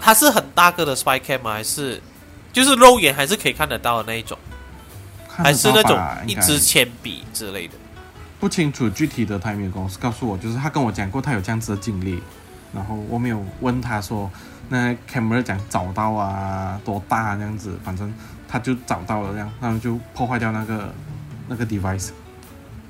[0.00, 1.52] 它是很大个的 spy cam 吗？
[1.52, 2.02] 还是
[2.52, 4.36] 就是肉眼还是可以看得到的那一种？
[5.28, 7.74] 还是那种一支铅笔之类的？
[8.40, 12.22] 不清楚具体的，他也没有告诉告诉我，就是他跟我讲过他有这样子的经历，
[12.74, 14.30] 然后我没有问他说
[14.68, 18.12] 那 camera 讲找到啊多大这样子，反正
[18.48, 20.94] 他就找到了这样，然后就破坏掉那个
[21.48, 22.08] 那个 device。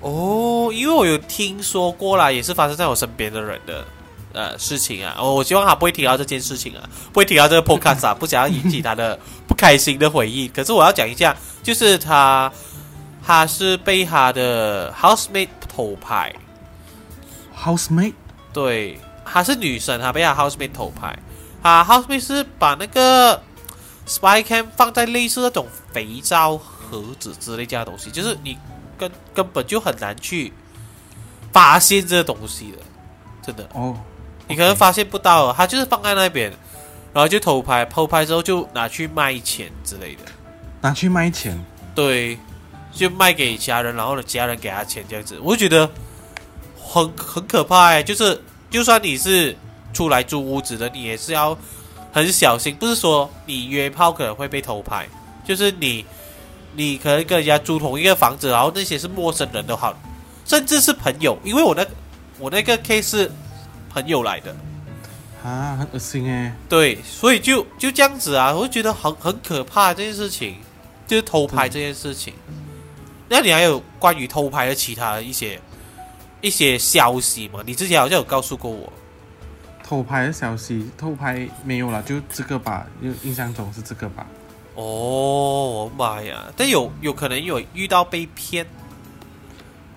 [0.01, 3.85] 哦，因为我有听说过啦，也是发生在我身边的人的
[4.33, 5.17] 呃事情啊。
[5.19, 10.49] 哦，我希望他不会提到这件事情啊，不会提到这个 podcast 啊，不想要引起他的不开心的回忆。
[10.49, 12.53] 可是我要讲一下，就是他
[13.27, 16.33] 他是被他的 housemate 偷拍
[17.57, 18.15] ，housemate
[18.53, 21.19] 对，她是女生，她被她 housemate 偷拍，
[21.63, 23.43] 她 housemate 是把那个
[24.07, 28.57] spy cam 放在类似那种肥皂盒子之类这样的东西，就是你
[28.99, 30.53] 根根本就很难去
[31.53, 32.79] 发现这个东西的，
[33.43, 33.97] 真的，哦，
[34.49, 36.51] 你可能发现不到，它就是放在那边，
[37.13, 40.23] 然后就偷拍，偷拍之后就拿去卖钱之类的，
[40.81, 41.59] 拿去卖钱，
[41.95, 42.39] 对，
[42.93, 45.91] 就卖给其他人，然后呢，其他人给他钱这样子，我就觉得
[46.83, 48.41] 很很可怕哎，就是
[48.71, 49.57] 就算你是
[49.93, 51.57] 出来租屋子的，你也是要
[52.13, 55.09] 很小心，不是说你约炮可能会被偷拍，
[55.45, 56.05] 就是你
[56.77, 59.99] 你可能跟人家租同一个房子，然后那些是陌生人都好，
[60.45, 61.85] 甚至是朋友，因为我那
[62.39, 63.33] 我那个 case 是
[63.89, 64.55] 朋友来的，
[65.43, 66.55] 啊，很恶心哎。
[66.69, 70.57] 对，所以就就这样子啊，我就觉得很很可怕这件事情，
[71.07, 72.35] 就是偷拍这件事情。
[73.29, 75.61] 那你还有关于偷拍的其他的一些
[76.41, 77.61] 一些消息吗？
[77.65, 78.93] 你之前好像有告诉过我。
[79.83, 84.27] 偷拍的消息，偷拍没有了，就这个吧，就印象中是这个吧。
[84.77, 86.47] 哦，妈呀！
[86.57, 88.67] 但有有可能有遇到被骗？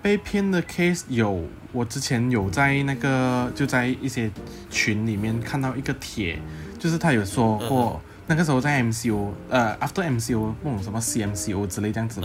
[0.02, 4.30] 被骗的 case 有，我之前有在那个就在一些
[4.70, 6.38] 群里面看到一个帖，
[6.78, 12.22] 就是他有说过，那个时候在 MCO，呃，after MCO 那种什么 CMCO 之类这样子，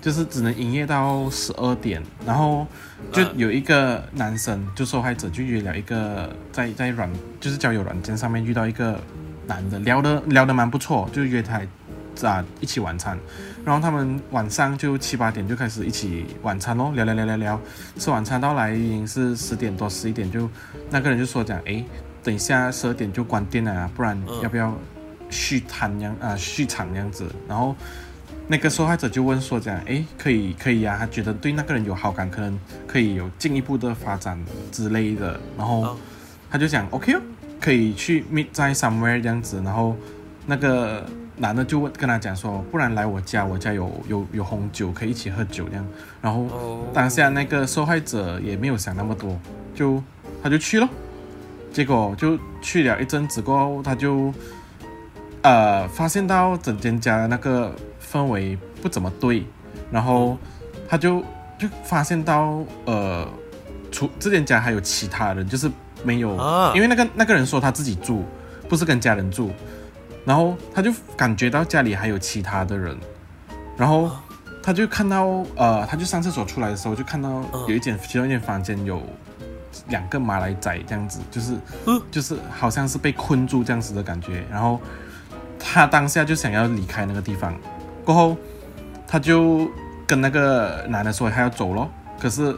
[0.00, 2.64] 就是只能营业到十二点，然后
[3.10, 3.32] 就嗯。
[3.34, 7.10] 有一个男生，就受害者就约了一个在在软
[7.40, 9.00] 就是交友软件上面遇到一个
[9.46, 11.60] 男的，聊的聊得蛮不错，就约他
[12.28, 13.18] 啊一起晚餐，
[13.64, 17.60] 然后他们晚上就七八点就开始一起晚餐咯，聊聊聊聊聊，
[17.98, 20.48] 吃晚餐到来已经是十点多十一点就
[20.90, 21.84] 那个人就说讲，诶，
[22.22, 24.76] 等一下十二点就关店了啊，不然嗯要不要
[25.30, 27.74] 续摊这样啊续场这样子，然后。
[28.48, 34.38] 那个受害者就问说：“讲，诶，可以，可以啊，他觉得对那个人有好感，可能可以有进一步的发展
[34.72, 35.40] 之类的。
[35.56, 35.96] 然后哦
[36.50, 37.20] 他就讲，OK 哦，
[37.62, 39.62] 可以去 meet 在 somewhere 这样子。
[39.64, 39.94] 然后
[40.44, 41.06] 那个
[41.36, 45.86] 男的就问跟他讲说，不然来我家，我家有有有红酒，可以一起喝酒这样。
[46.20, 49.38] 然后哦，当下那个受害者也没有想那么多，
[49.74, 50.02] 就
[50.42, 50.88] 他就去了，
[51.72, 54.34] 结果就去了一阵子过后，他就
[55.42, 59.44] 呃发现到整间家的那个氛围不怎么对，
[59.90, 60.36] 然后
[60.88, 61.20] 他就
[61.58, 63.26] 就发现到呃，
[63.90, 65.70] 除这间家还有其他人，就是
[66.04, 66.72] 没有，啊。
[66.74, 68.24] 因为那个那个人说他自己住，
[68.68, 69.50] 不是跟家人住，
[70.24, 72.96] 然后他就感觉到家里还有其他的人，
[73.76, 74.10] 然后
[74.62, 79.02] 他就看到呃，他就上厕所出来的时候就看到嗯有一间其中一间房间有
[79.88, 81.54] 两个马来仔这样子，就是
[81.86, 82.00] 嗯。
[82.10, 84.80] 就是好像是被困住这样子的感觉，然后
[85.58, 87.54] 他当下就想要离开那个地方，
[88.04, 88.36] 过后
[89.06, 89.70] 他就
[90.06, 91.90] 跟那个男的说他要走咯，
[92.20, 92.54] 可是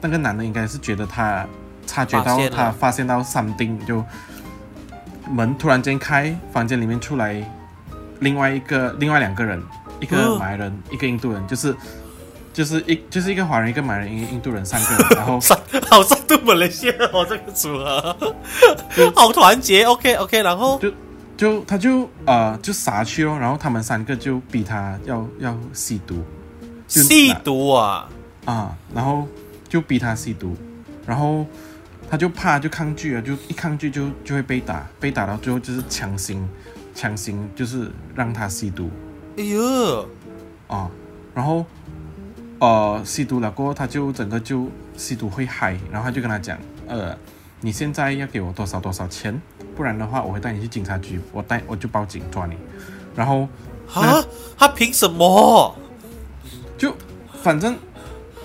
[0.00, 1.46] 那个男的应该是觉得他
[1.88, 4.04] 察觉到他发现到 something 就
[5.28, 7.42] 门突然间开，房间里面出来
[8.20, 9.60] 另外一个另外两个人，
[10.00, 11.74] 一个哦马来人，一个印度人，就是
[12.52, 15.58] 就是一就是一个华人，一个马来人，一个印度人，三个人，然后三
[15.90, 18.16] 好三对马来西亚哦，这个组合
[19.16, 19.84] 好团结。
[19.84, 20.92] OK OK，然后就
[21.36, 26.22] 就他就呃就杀去咯，然后他们三个就逼他要要吸毒，
[26.86, 28.08] 就吸毒啊，
[28.44, 29.26] 啊，然后
[29.68, 30.56] 就逼他吸毒，
[31.06, 31.46] 然后
[32.10, 36.48] 他就怕就抗拒啊，就一抗拒就就会被打，被打到最后就是强行
[36.94, 38.90] 强行就是让他吸毒。
[39.36, 40.08] 哎呦，
[40.66, 40.90] 啊，
[41.34, 41.64] 然后
[42.58, 47.16] 呃吸毒了过后他就整个就吸毒会嗨，然后他就跟他讲，呃，
[47.60, 49.40] 你现在要给我多少多少钱，
[49.76, 52.56] 不然的话我会带你去警察局，我带我就报警抓你，
[53.14, 53.48] 然后
[53.92, 54.24] 啊，
[54.56, 55.74] 他凭什么？
[56.76, 56.94] 就
[57.42, 57.76] 反正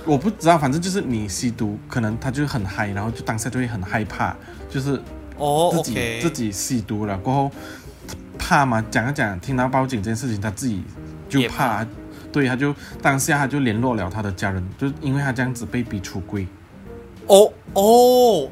[0.05, 4.35] 我不知道，反正就是你吸毒，可能他就很嗨，然后就当下就会很害怕，
[4.69, 5.01] 就是
[5.37, 7.51] 哦自己、自己吸毒了过后
[8.37, 10.83] 怕嘛，讲一讲，听到报警这件事情，他自己
[11.29, 11.87] 就怕怕，
[12.31, 16.45] 对，他就当下他就联络了他的家人，就因为他这样子被逼出柜
[17.27, 18.49] 哦哦，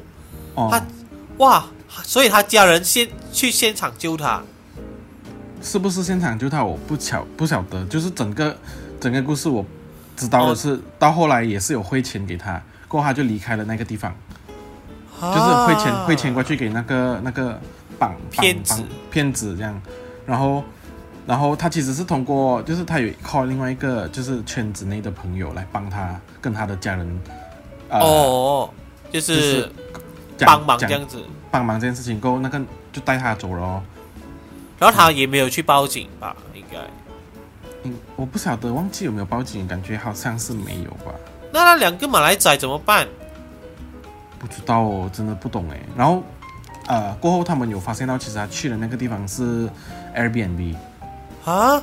[0.54, 0.82] 哦，他
[1.36, 1.66] 哇，
[2.02, 4.42] 所以他家人先去现场救他。
[5.60, 6.64] 是不是现场救他？
[6.64, 8.56] 我不巧不晓得，就是整个
[8.98, 9.64] 整个故事我
[10.16, 14.14] 知道的是，到后来也是有汇钱给他，过后他就离开了那个地方，
[15.20, 17.58] 就是汇钱汇钱过去给那个那个
[17.98, 19.80] 绑骗子骗子这样，
[20.26, 20.62] 然后
[21.26, 27.20] 然后他其实是通过，就是他有 call 另外一个就是圈子内的朋友来帮他跟他的家人，
[27.88, 28.70] 呃，哦，
[29.10, 29.72] 就就是
[30.40, 32.60] 帮忙这样子，帮忙这件事情，过后那个
[32.92, 33.82] 就带他走了哦。
[34.78, 36.36] 然后他也没有去报警吧？
[36.54, 36.78] 应该。
[37.84, 41.12] 嗯，我不晓得忘记有没有报警，感觉好像是没有吧。
[41.52, 43.06] 那那两个马来仔怎么办？
[44.38, 45.78] 不知道哦，真的不懂哎。
[45.96, 46.22] 然后，
[46.86, 49.68] 呃，过后他们有发现到，其实他去的那个地方是
[50.16, 50.74] Airbnb，
[51.44, 51.82] 啊，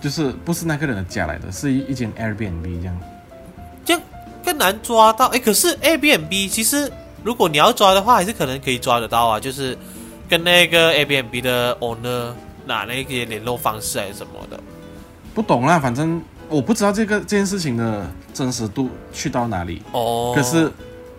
[0.00, 3.00] 就是不是那个人的家来的，是一一间 Airbnb 这样。
[3.84, 4.02] 这样
[4.44, 5.26] 更难抓到。
[5.26, 6.90] 哎，可是 Airbnb 其实
[7.22, 9.76] 如果你要抓的话，还是可能可以抓得到啊，就是
[10.28, 12.32] 跟那个 Airbnb 的 owner
[12.64, 14.58] 拿那些联络方式还是什么的。
[15.34, 19.82] 不懂啦，反正我不知道这个这件事情的真实度去到哪里。
[19.92, 20.70] 哦，可是，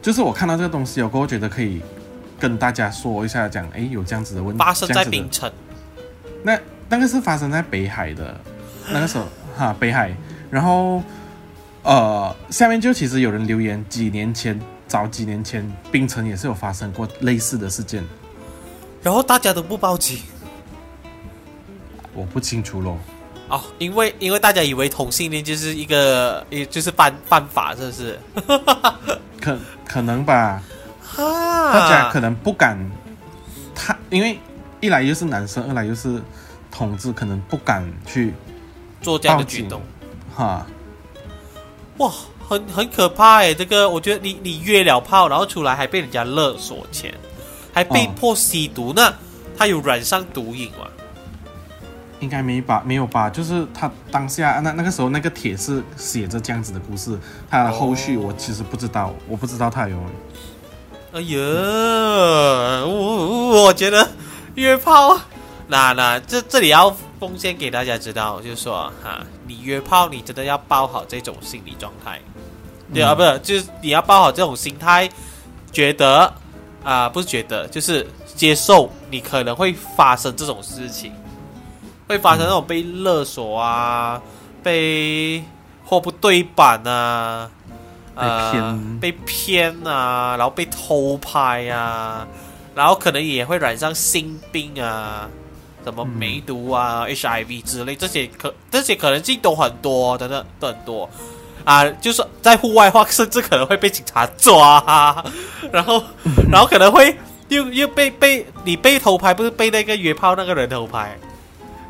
[0.02, 1.82] 就是我看到这个东西，我过后觉得可以
[2.40, 5.52] 跟大家说一下，讲哎有这样子的问题，发生在这样子的槟城。
[6.44, 6.60] 那
[6.90, 8.40] 那个是发生在北海的，
[8.92, 9.26] 那个时候
[9.58, 10.14] 哈北海，
[10.50, 11.02] 然后
[11.84, 18.04] 呃下面就其实有人留言，几年前早几年前冰城也是有发生过类似的事件，
[19.02, 20.20] 然后大家都不报警
[22.14, 22.98] 我不清楚咯。
[23.52, 28.20] 哦，因为因为大家以为同性恋就是一个，也就是犯犯法，是不是？
[29.42, 30.64] 可可能吧，
[31.04, 32.80] 哈，大家可能不敢，
[33.76, 34.40] 他因为
[34.80, 36.22] 一来又是男生，二来又是
[36.72, 38.34] 同志，可能不敢去
[39.02, 39.82] 做这样的举动，
[40.34, 40.66] 哈。
[41.98, 42.10] 哇，
[42.48, 43.54] 很很可怕哎！
[43.54, 47.14] 这个我觉得你你约了炮，然后出来还被人家勒索钱，
[47.74, 49.14] 还被哦迫吸毒，那
[49.58, 50.88] 他有染上毒瘾吗？
[52.22, 53.30] 应该没吧，没有吧？
[53.30, 57.20] 就是他当下那那个时候那个帖是写着这样子的故事，
[57.50, 59.98] 他的后续哦我其实不知道，我不知道他有。
[61.14, 64.08] 哎呀，我我觉得
[64.56, 65.20] 约炮，
[65.68, 72.22] 那那这这里要奉献给大家知道，就是说哈，你约炮你真的要抱好这种心理状态，
[72.94, 75.10] 对啊，嗯不是，就是你要抱好这种心态，
[75.72, 76.34] 觉得
[76.84, 81.12] 啊、不是觉得，就是接受你可能会发生这种事情，
[82.12, 84.22] 会发生那种被勒索啊，
[84.62, 85.44] 被
[85.86, 87.50] 货不对版啊。
[88.14, 92.28] 呃被骗被骗啊，然后被偷拍啊，
[92.76, 95.30] 然后可能也会染上性病啊，
[95.86, 101.10] 什么嗯梅毒啊、HIV 之类，这些可这些可能性都很多，真的都很多
[101.64, 101.90] 啊。
[101.90, 105.24] 就是在户外的话，甚至可能会被警察抓、啊，
[105.72, 106.04] 然后
[106.52, 111.18] 然后可能会又又被被你被偷拍，不是被那个约炮那个人偷拍。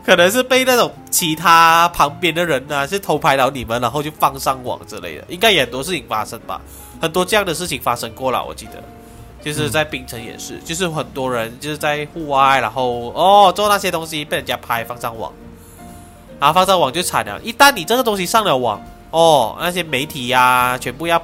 [0.05, 6.59] 可能是被那种其他旁边的人呢、是偷拍到你们，然后就放上网之类的，应该也很多事情发生吧，
[6.99, 8.83] 很多这样的事情发生过了，我记得，
[9.43, 15.31] 就是在冰城也是，就是很多人就是在户外，然后哦做那些东西被人家拍放上网，
[16.39, 18.81] 然后放上网就惨了，一旦你这个东西上了网，
[19.11, 21.21] 哦那些媒体呀、全部要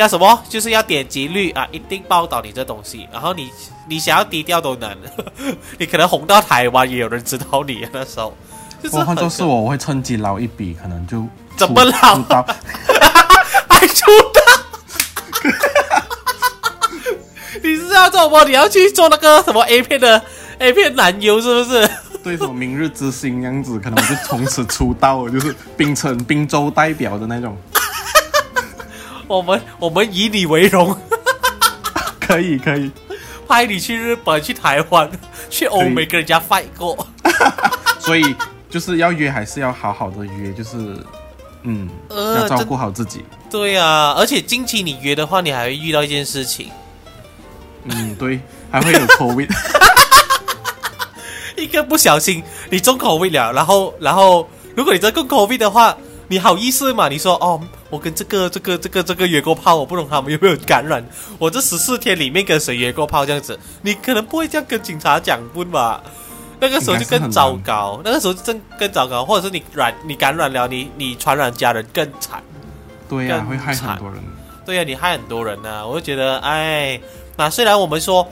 [0.00, 3.50] 要什么，就是要点击率啊，一定报道你这东西，然后你
[3.86, 4.96] 你想要低调都难，
[5.78, 8.34] 你可能红到台湾也有人知道你那时候，
[8.82, 11.22] 就是我换很作是我，我会趁机捞一笔，可能就
[11.56, 12.42] 怎出么捞出刀
[13.68, 14.40] 还出道，
[17.62, 18.42] 你是要做什么？
[18.44, 20.22] 你要去做那个什么 A 片的
[20.58, 21.90] A 片男优是不是？
[22.22, 27.54] 对什么明日之星这样子，可能我就从此出道了，就是冰城冰州代表的那种。
[29.30, 30.96] 我们我们以你为荣，
[32.18, 32.90] 可以可以，
[33.46, 35.08] 派你去日本、去台湾、
[35.48, 37.06] 去欧美跟人家 fight 过。
[38.00, 38.34] 所以
[38.68, 40.96] 就是要约还是要好好的约，就是
[41.62, 43.24] 嗯，呃要照顾好自己。
[43.48, 46.68] 对啊，而且近期你约的话，你还会遇到一件事情，
[47.84, 49.48] 嗯，对，还会有 COVID。
[51.56, 55.96] 一个不小心你中 COVID 了，然后然后如果你真中 COVID 的话，
[56.30, 57.08] 你好意思嘛？
[57.08, 57.60] 你说哦，
[57.90, 61.04] 我跟这个这个这个这个约过炮，我不懂他们有没有感染。
[61.40, 66.00] 我这十四天里面跟谁约过炮这样子，你可能不会这样跟警察讲不吧？
[66.60, 72.40] 那个时候就更糟糕，那个时候就更更糟糕，或者是你染你感染了，你你传染家人更惨。
[73.08, 74.22] 对呀、更会害很多人。
[74.64, 77.00] 对呀、你害很多人呢、我就觉得，哎，
[77.36, 78.24] 那虽然我们说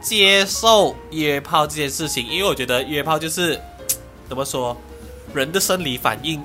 [0.00, 3.60] 接受约炮这件事情，因为我觉得约炮就是
[4.30, 4.74] 怎么说，
[5.34, 6.42] 人的生理反应，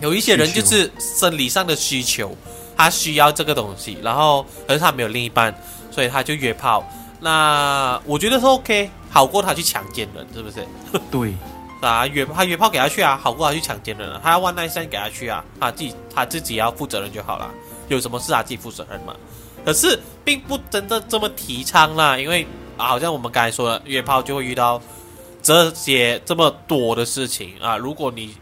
[0.00, 2.36] 有一些人就是生理上的需求，
[2.76, 5.54] 他需要这个东西，然后可是他没有另一半，
[5.90, 6.86] 所以他就约炮。
[7.20, 10.66] 那我觉得是 OK，好过他去强奸人，是不是？
[11.10, 11.34] 对，
[11.80, 14.20] 啊，约他约炮给他去啊，好过他去强奸人了。
[14.22, 17.50] 他要 one night stand 给他去啊，他自己他自己要负责任就好了，
[17.88, 19.16] 有什么事他自己负责任嘛。
[19.64, 24.80] 可是并不真的这么提倡啦，因为、啊、好像我们刚才说的，约炮就会遇到
[25.42, 27.76] 这些这么多的事情啊。
[27.76, 28.36] 如果你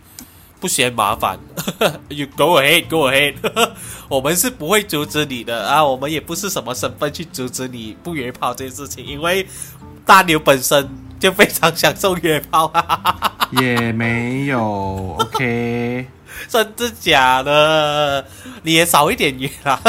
[0.61, 1.39] 不嫌麻烦，
[2.09, 3.35] you go ahead，go ahead，
[4.09, 9.47] 我们是不会阻止你的啊，我们也不是什么身份去阻止你不约炮这件事情，因为
[10.07, 10.89] 大牛本身
[11.21, 13.49] 就非常享受约炮，哈哈哈哈。
[13.61, 16.09] 也没有 OK。
[16.49, 18.27] 真的假的？
[18.63, 19.81] 你也少一点约啦，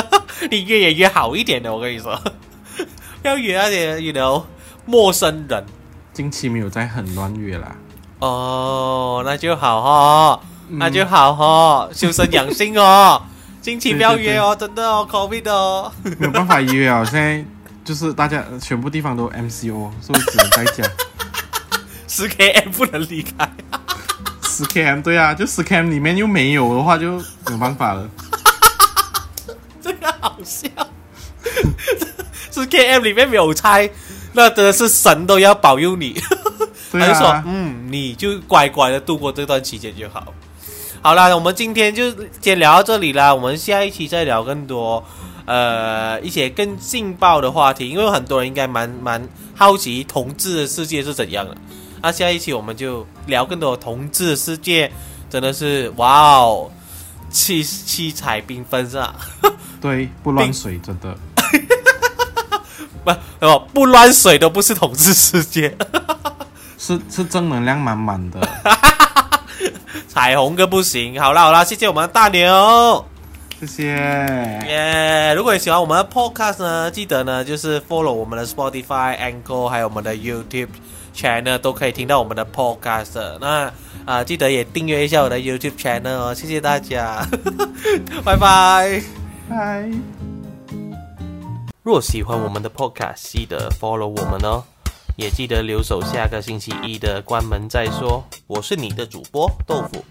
[0.51, 2.21] 你约也约好一点的，我跟你说，
[3.23, 4.43] 要约那些 you know
[4.85, 5.65] 陌生人。
[6.13, 7.75] 近期没有在很乱约啦，
[8.19, 13.21] 哦，那就好哦，嗯那就好哦，修身养性哦，
[13.61, 15.91] 近期不要约哦，真的哦，COVID 哦。
[16.19, 17.03] 没有办法约啊！
[17.05, 17.43] 现在
[17.83, 20.83] 就是大家全部地方都 MCO，所以只能在家。
[22.07, 23.51] 十 km 不能离开，
[24.43, 28.09] 十 km 对啊，就十 km 里面又没有的话，就没有办法了。
[29.81, 30.69] 这个好笑。
[32.51, 33.89] 十 km 里面没有猜，
[34.33, 36.21] 那真的是神都要保佑你。
[36.91, 40.33] 对他就说啊，，嗯，你就乖乖的度过这段期间就好。
[41.05, 45.05] 好啦，我们今天就先聊到这里啦，我们下一期再聊更多，
[45.45, 51.55] 呃，一些更劲爆的话题，因为很多人应该蛮蛮好奇同志的世界是怎样的。
[52.01, 54.91] 那下一期我们就聊更多同志的世界，
[55.29, 56.71] 真的是哇哦，
[57.29, 59.13] 七七彩缤纷是吧？
[59.79, 61.15] 对，不乱水真的。
[63.05, 65.77] 不不不乱水都不是同志世界，
[66.79, 68.39] 是是正能量满满的，
[70.07, 71.19] 彩虹哥不行。
[71.21, 73.05] 好啦好啦，谢谢我们的大牛。
[73.59, 73.83] 谢谢。
[74.67, 80.67] 耶如果你喜欢我们的 podcast 呢，记得呢就是 follow 我们的 Spotify、Anchor，还有我们的 YouTube
[81.15, 83.37] channel 都可以听到我们的 podcast 的。
[83.39, 83.71] 那
[84.05, 87.25] 啊、记得也订阅一下我的 YouTube channel 哦，谢谢大家，
[88.23, 89.01] 拜拜。
[89.49, 89.89] 拜。
[91.81, 94.63] 若喜欢我们的 podcast，记得 follow 我们哦，
[95.15, 98.23] 也记得留守下个星期一的关门再说。
[98.47, 100.03] 我是你的主播豆腐。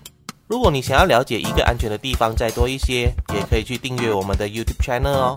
[0.47, 5.35] 如果你想要了解一个安全的地方再多一些，也可以去订阅我们的 YouTube channel 哦。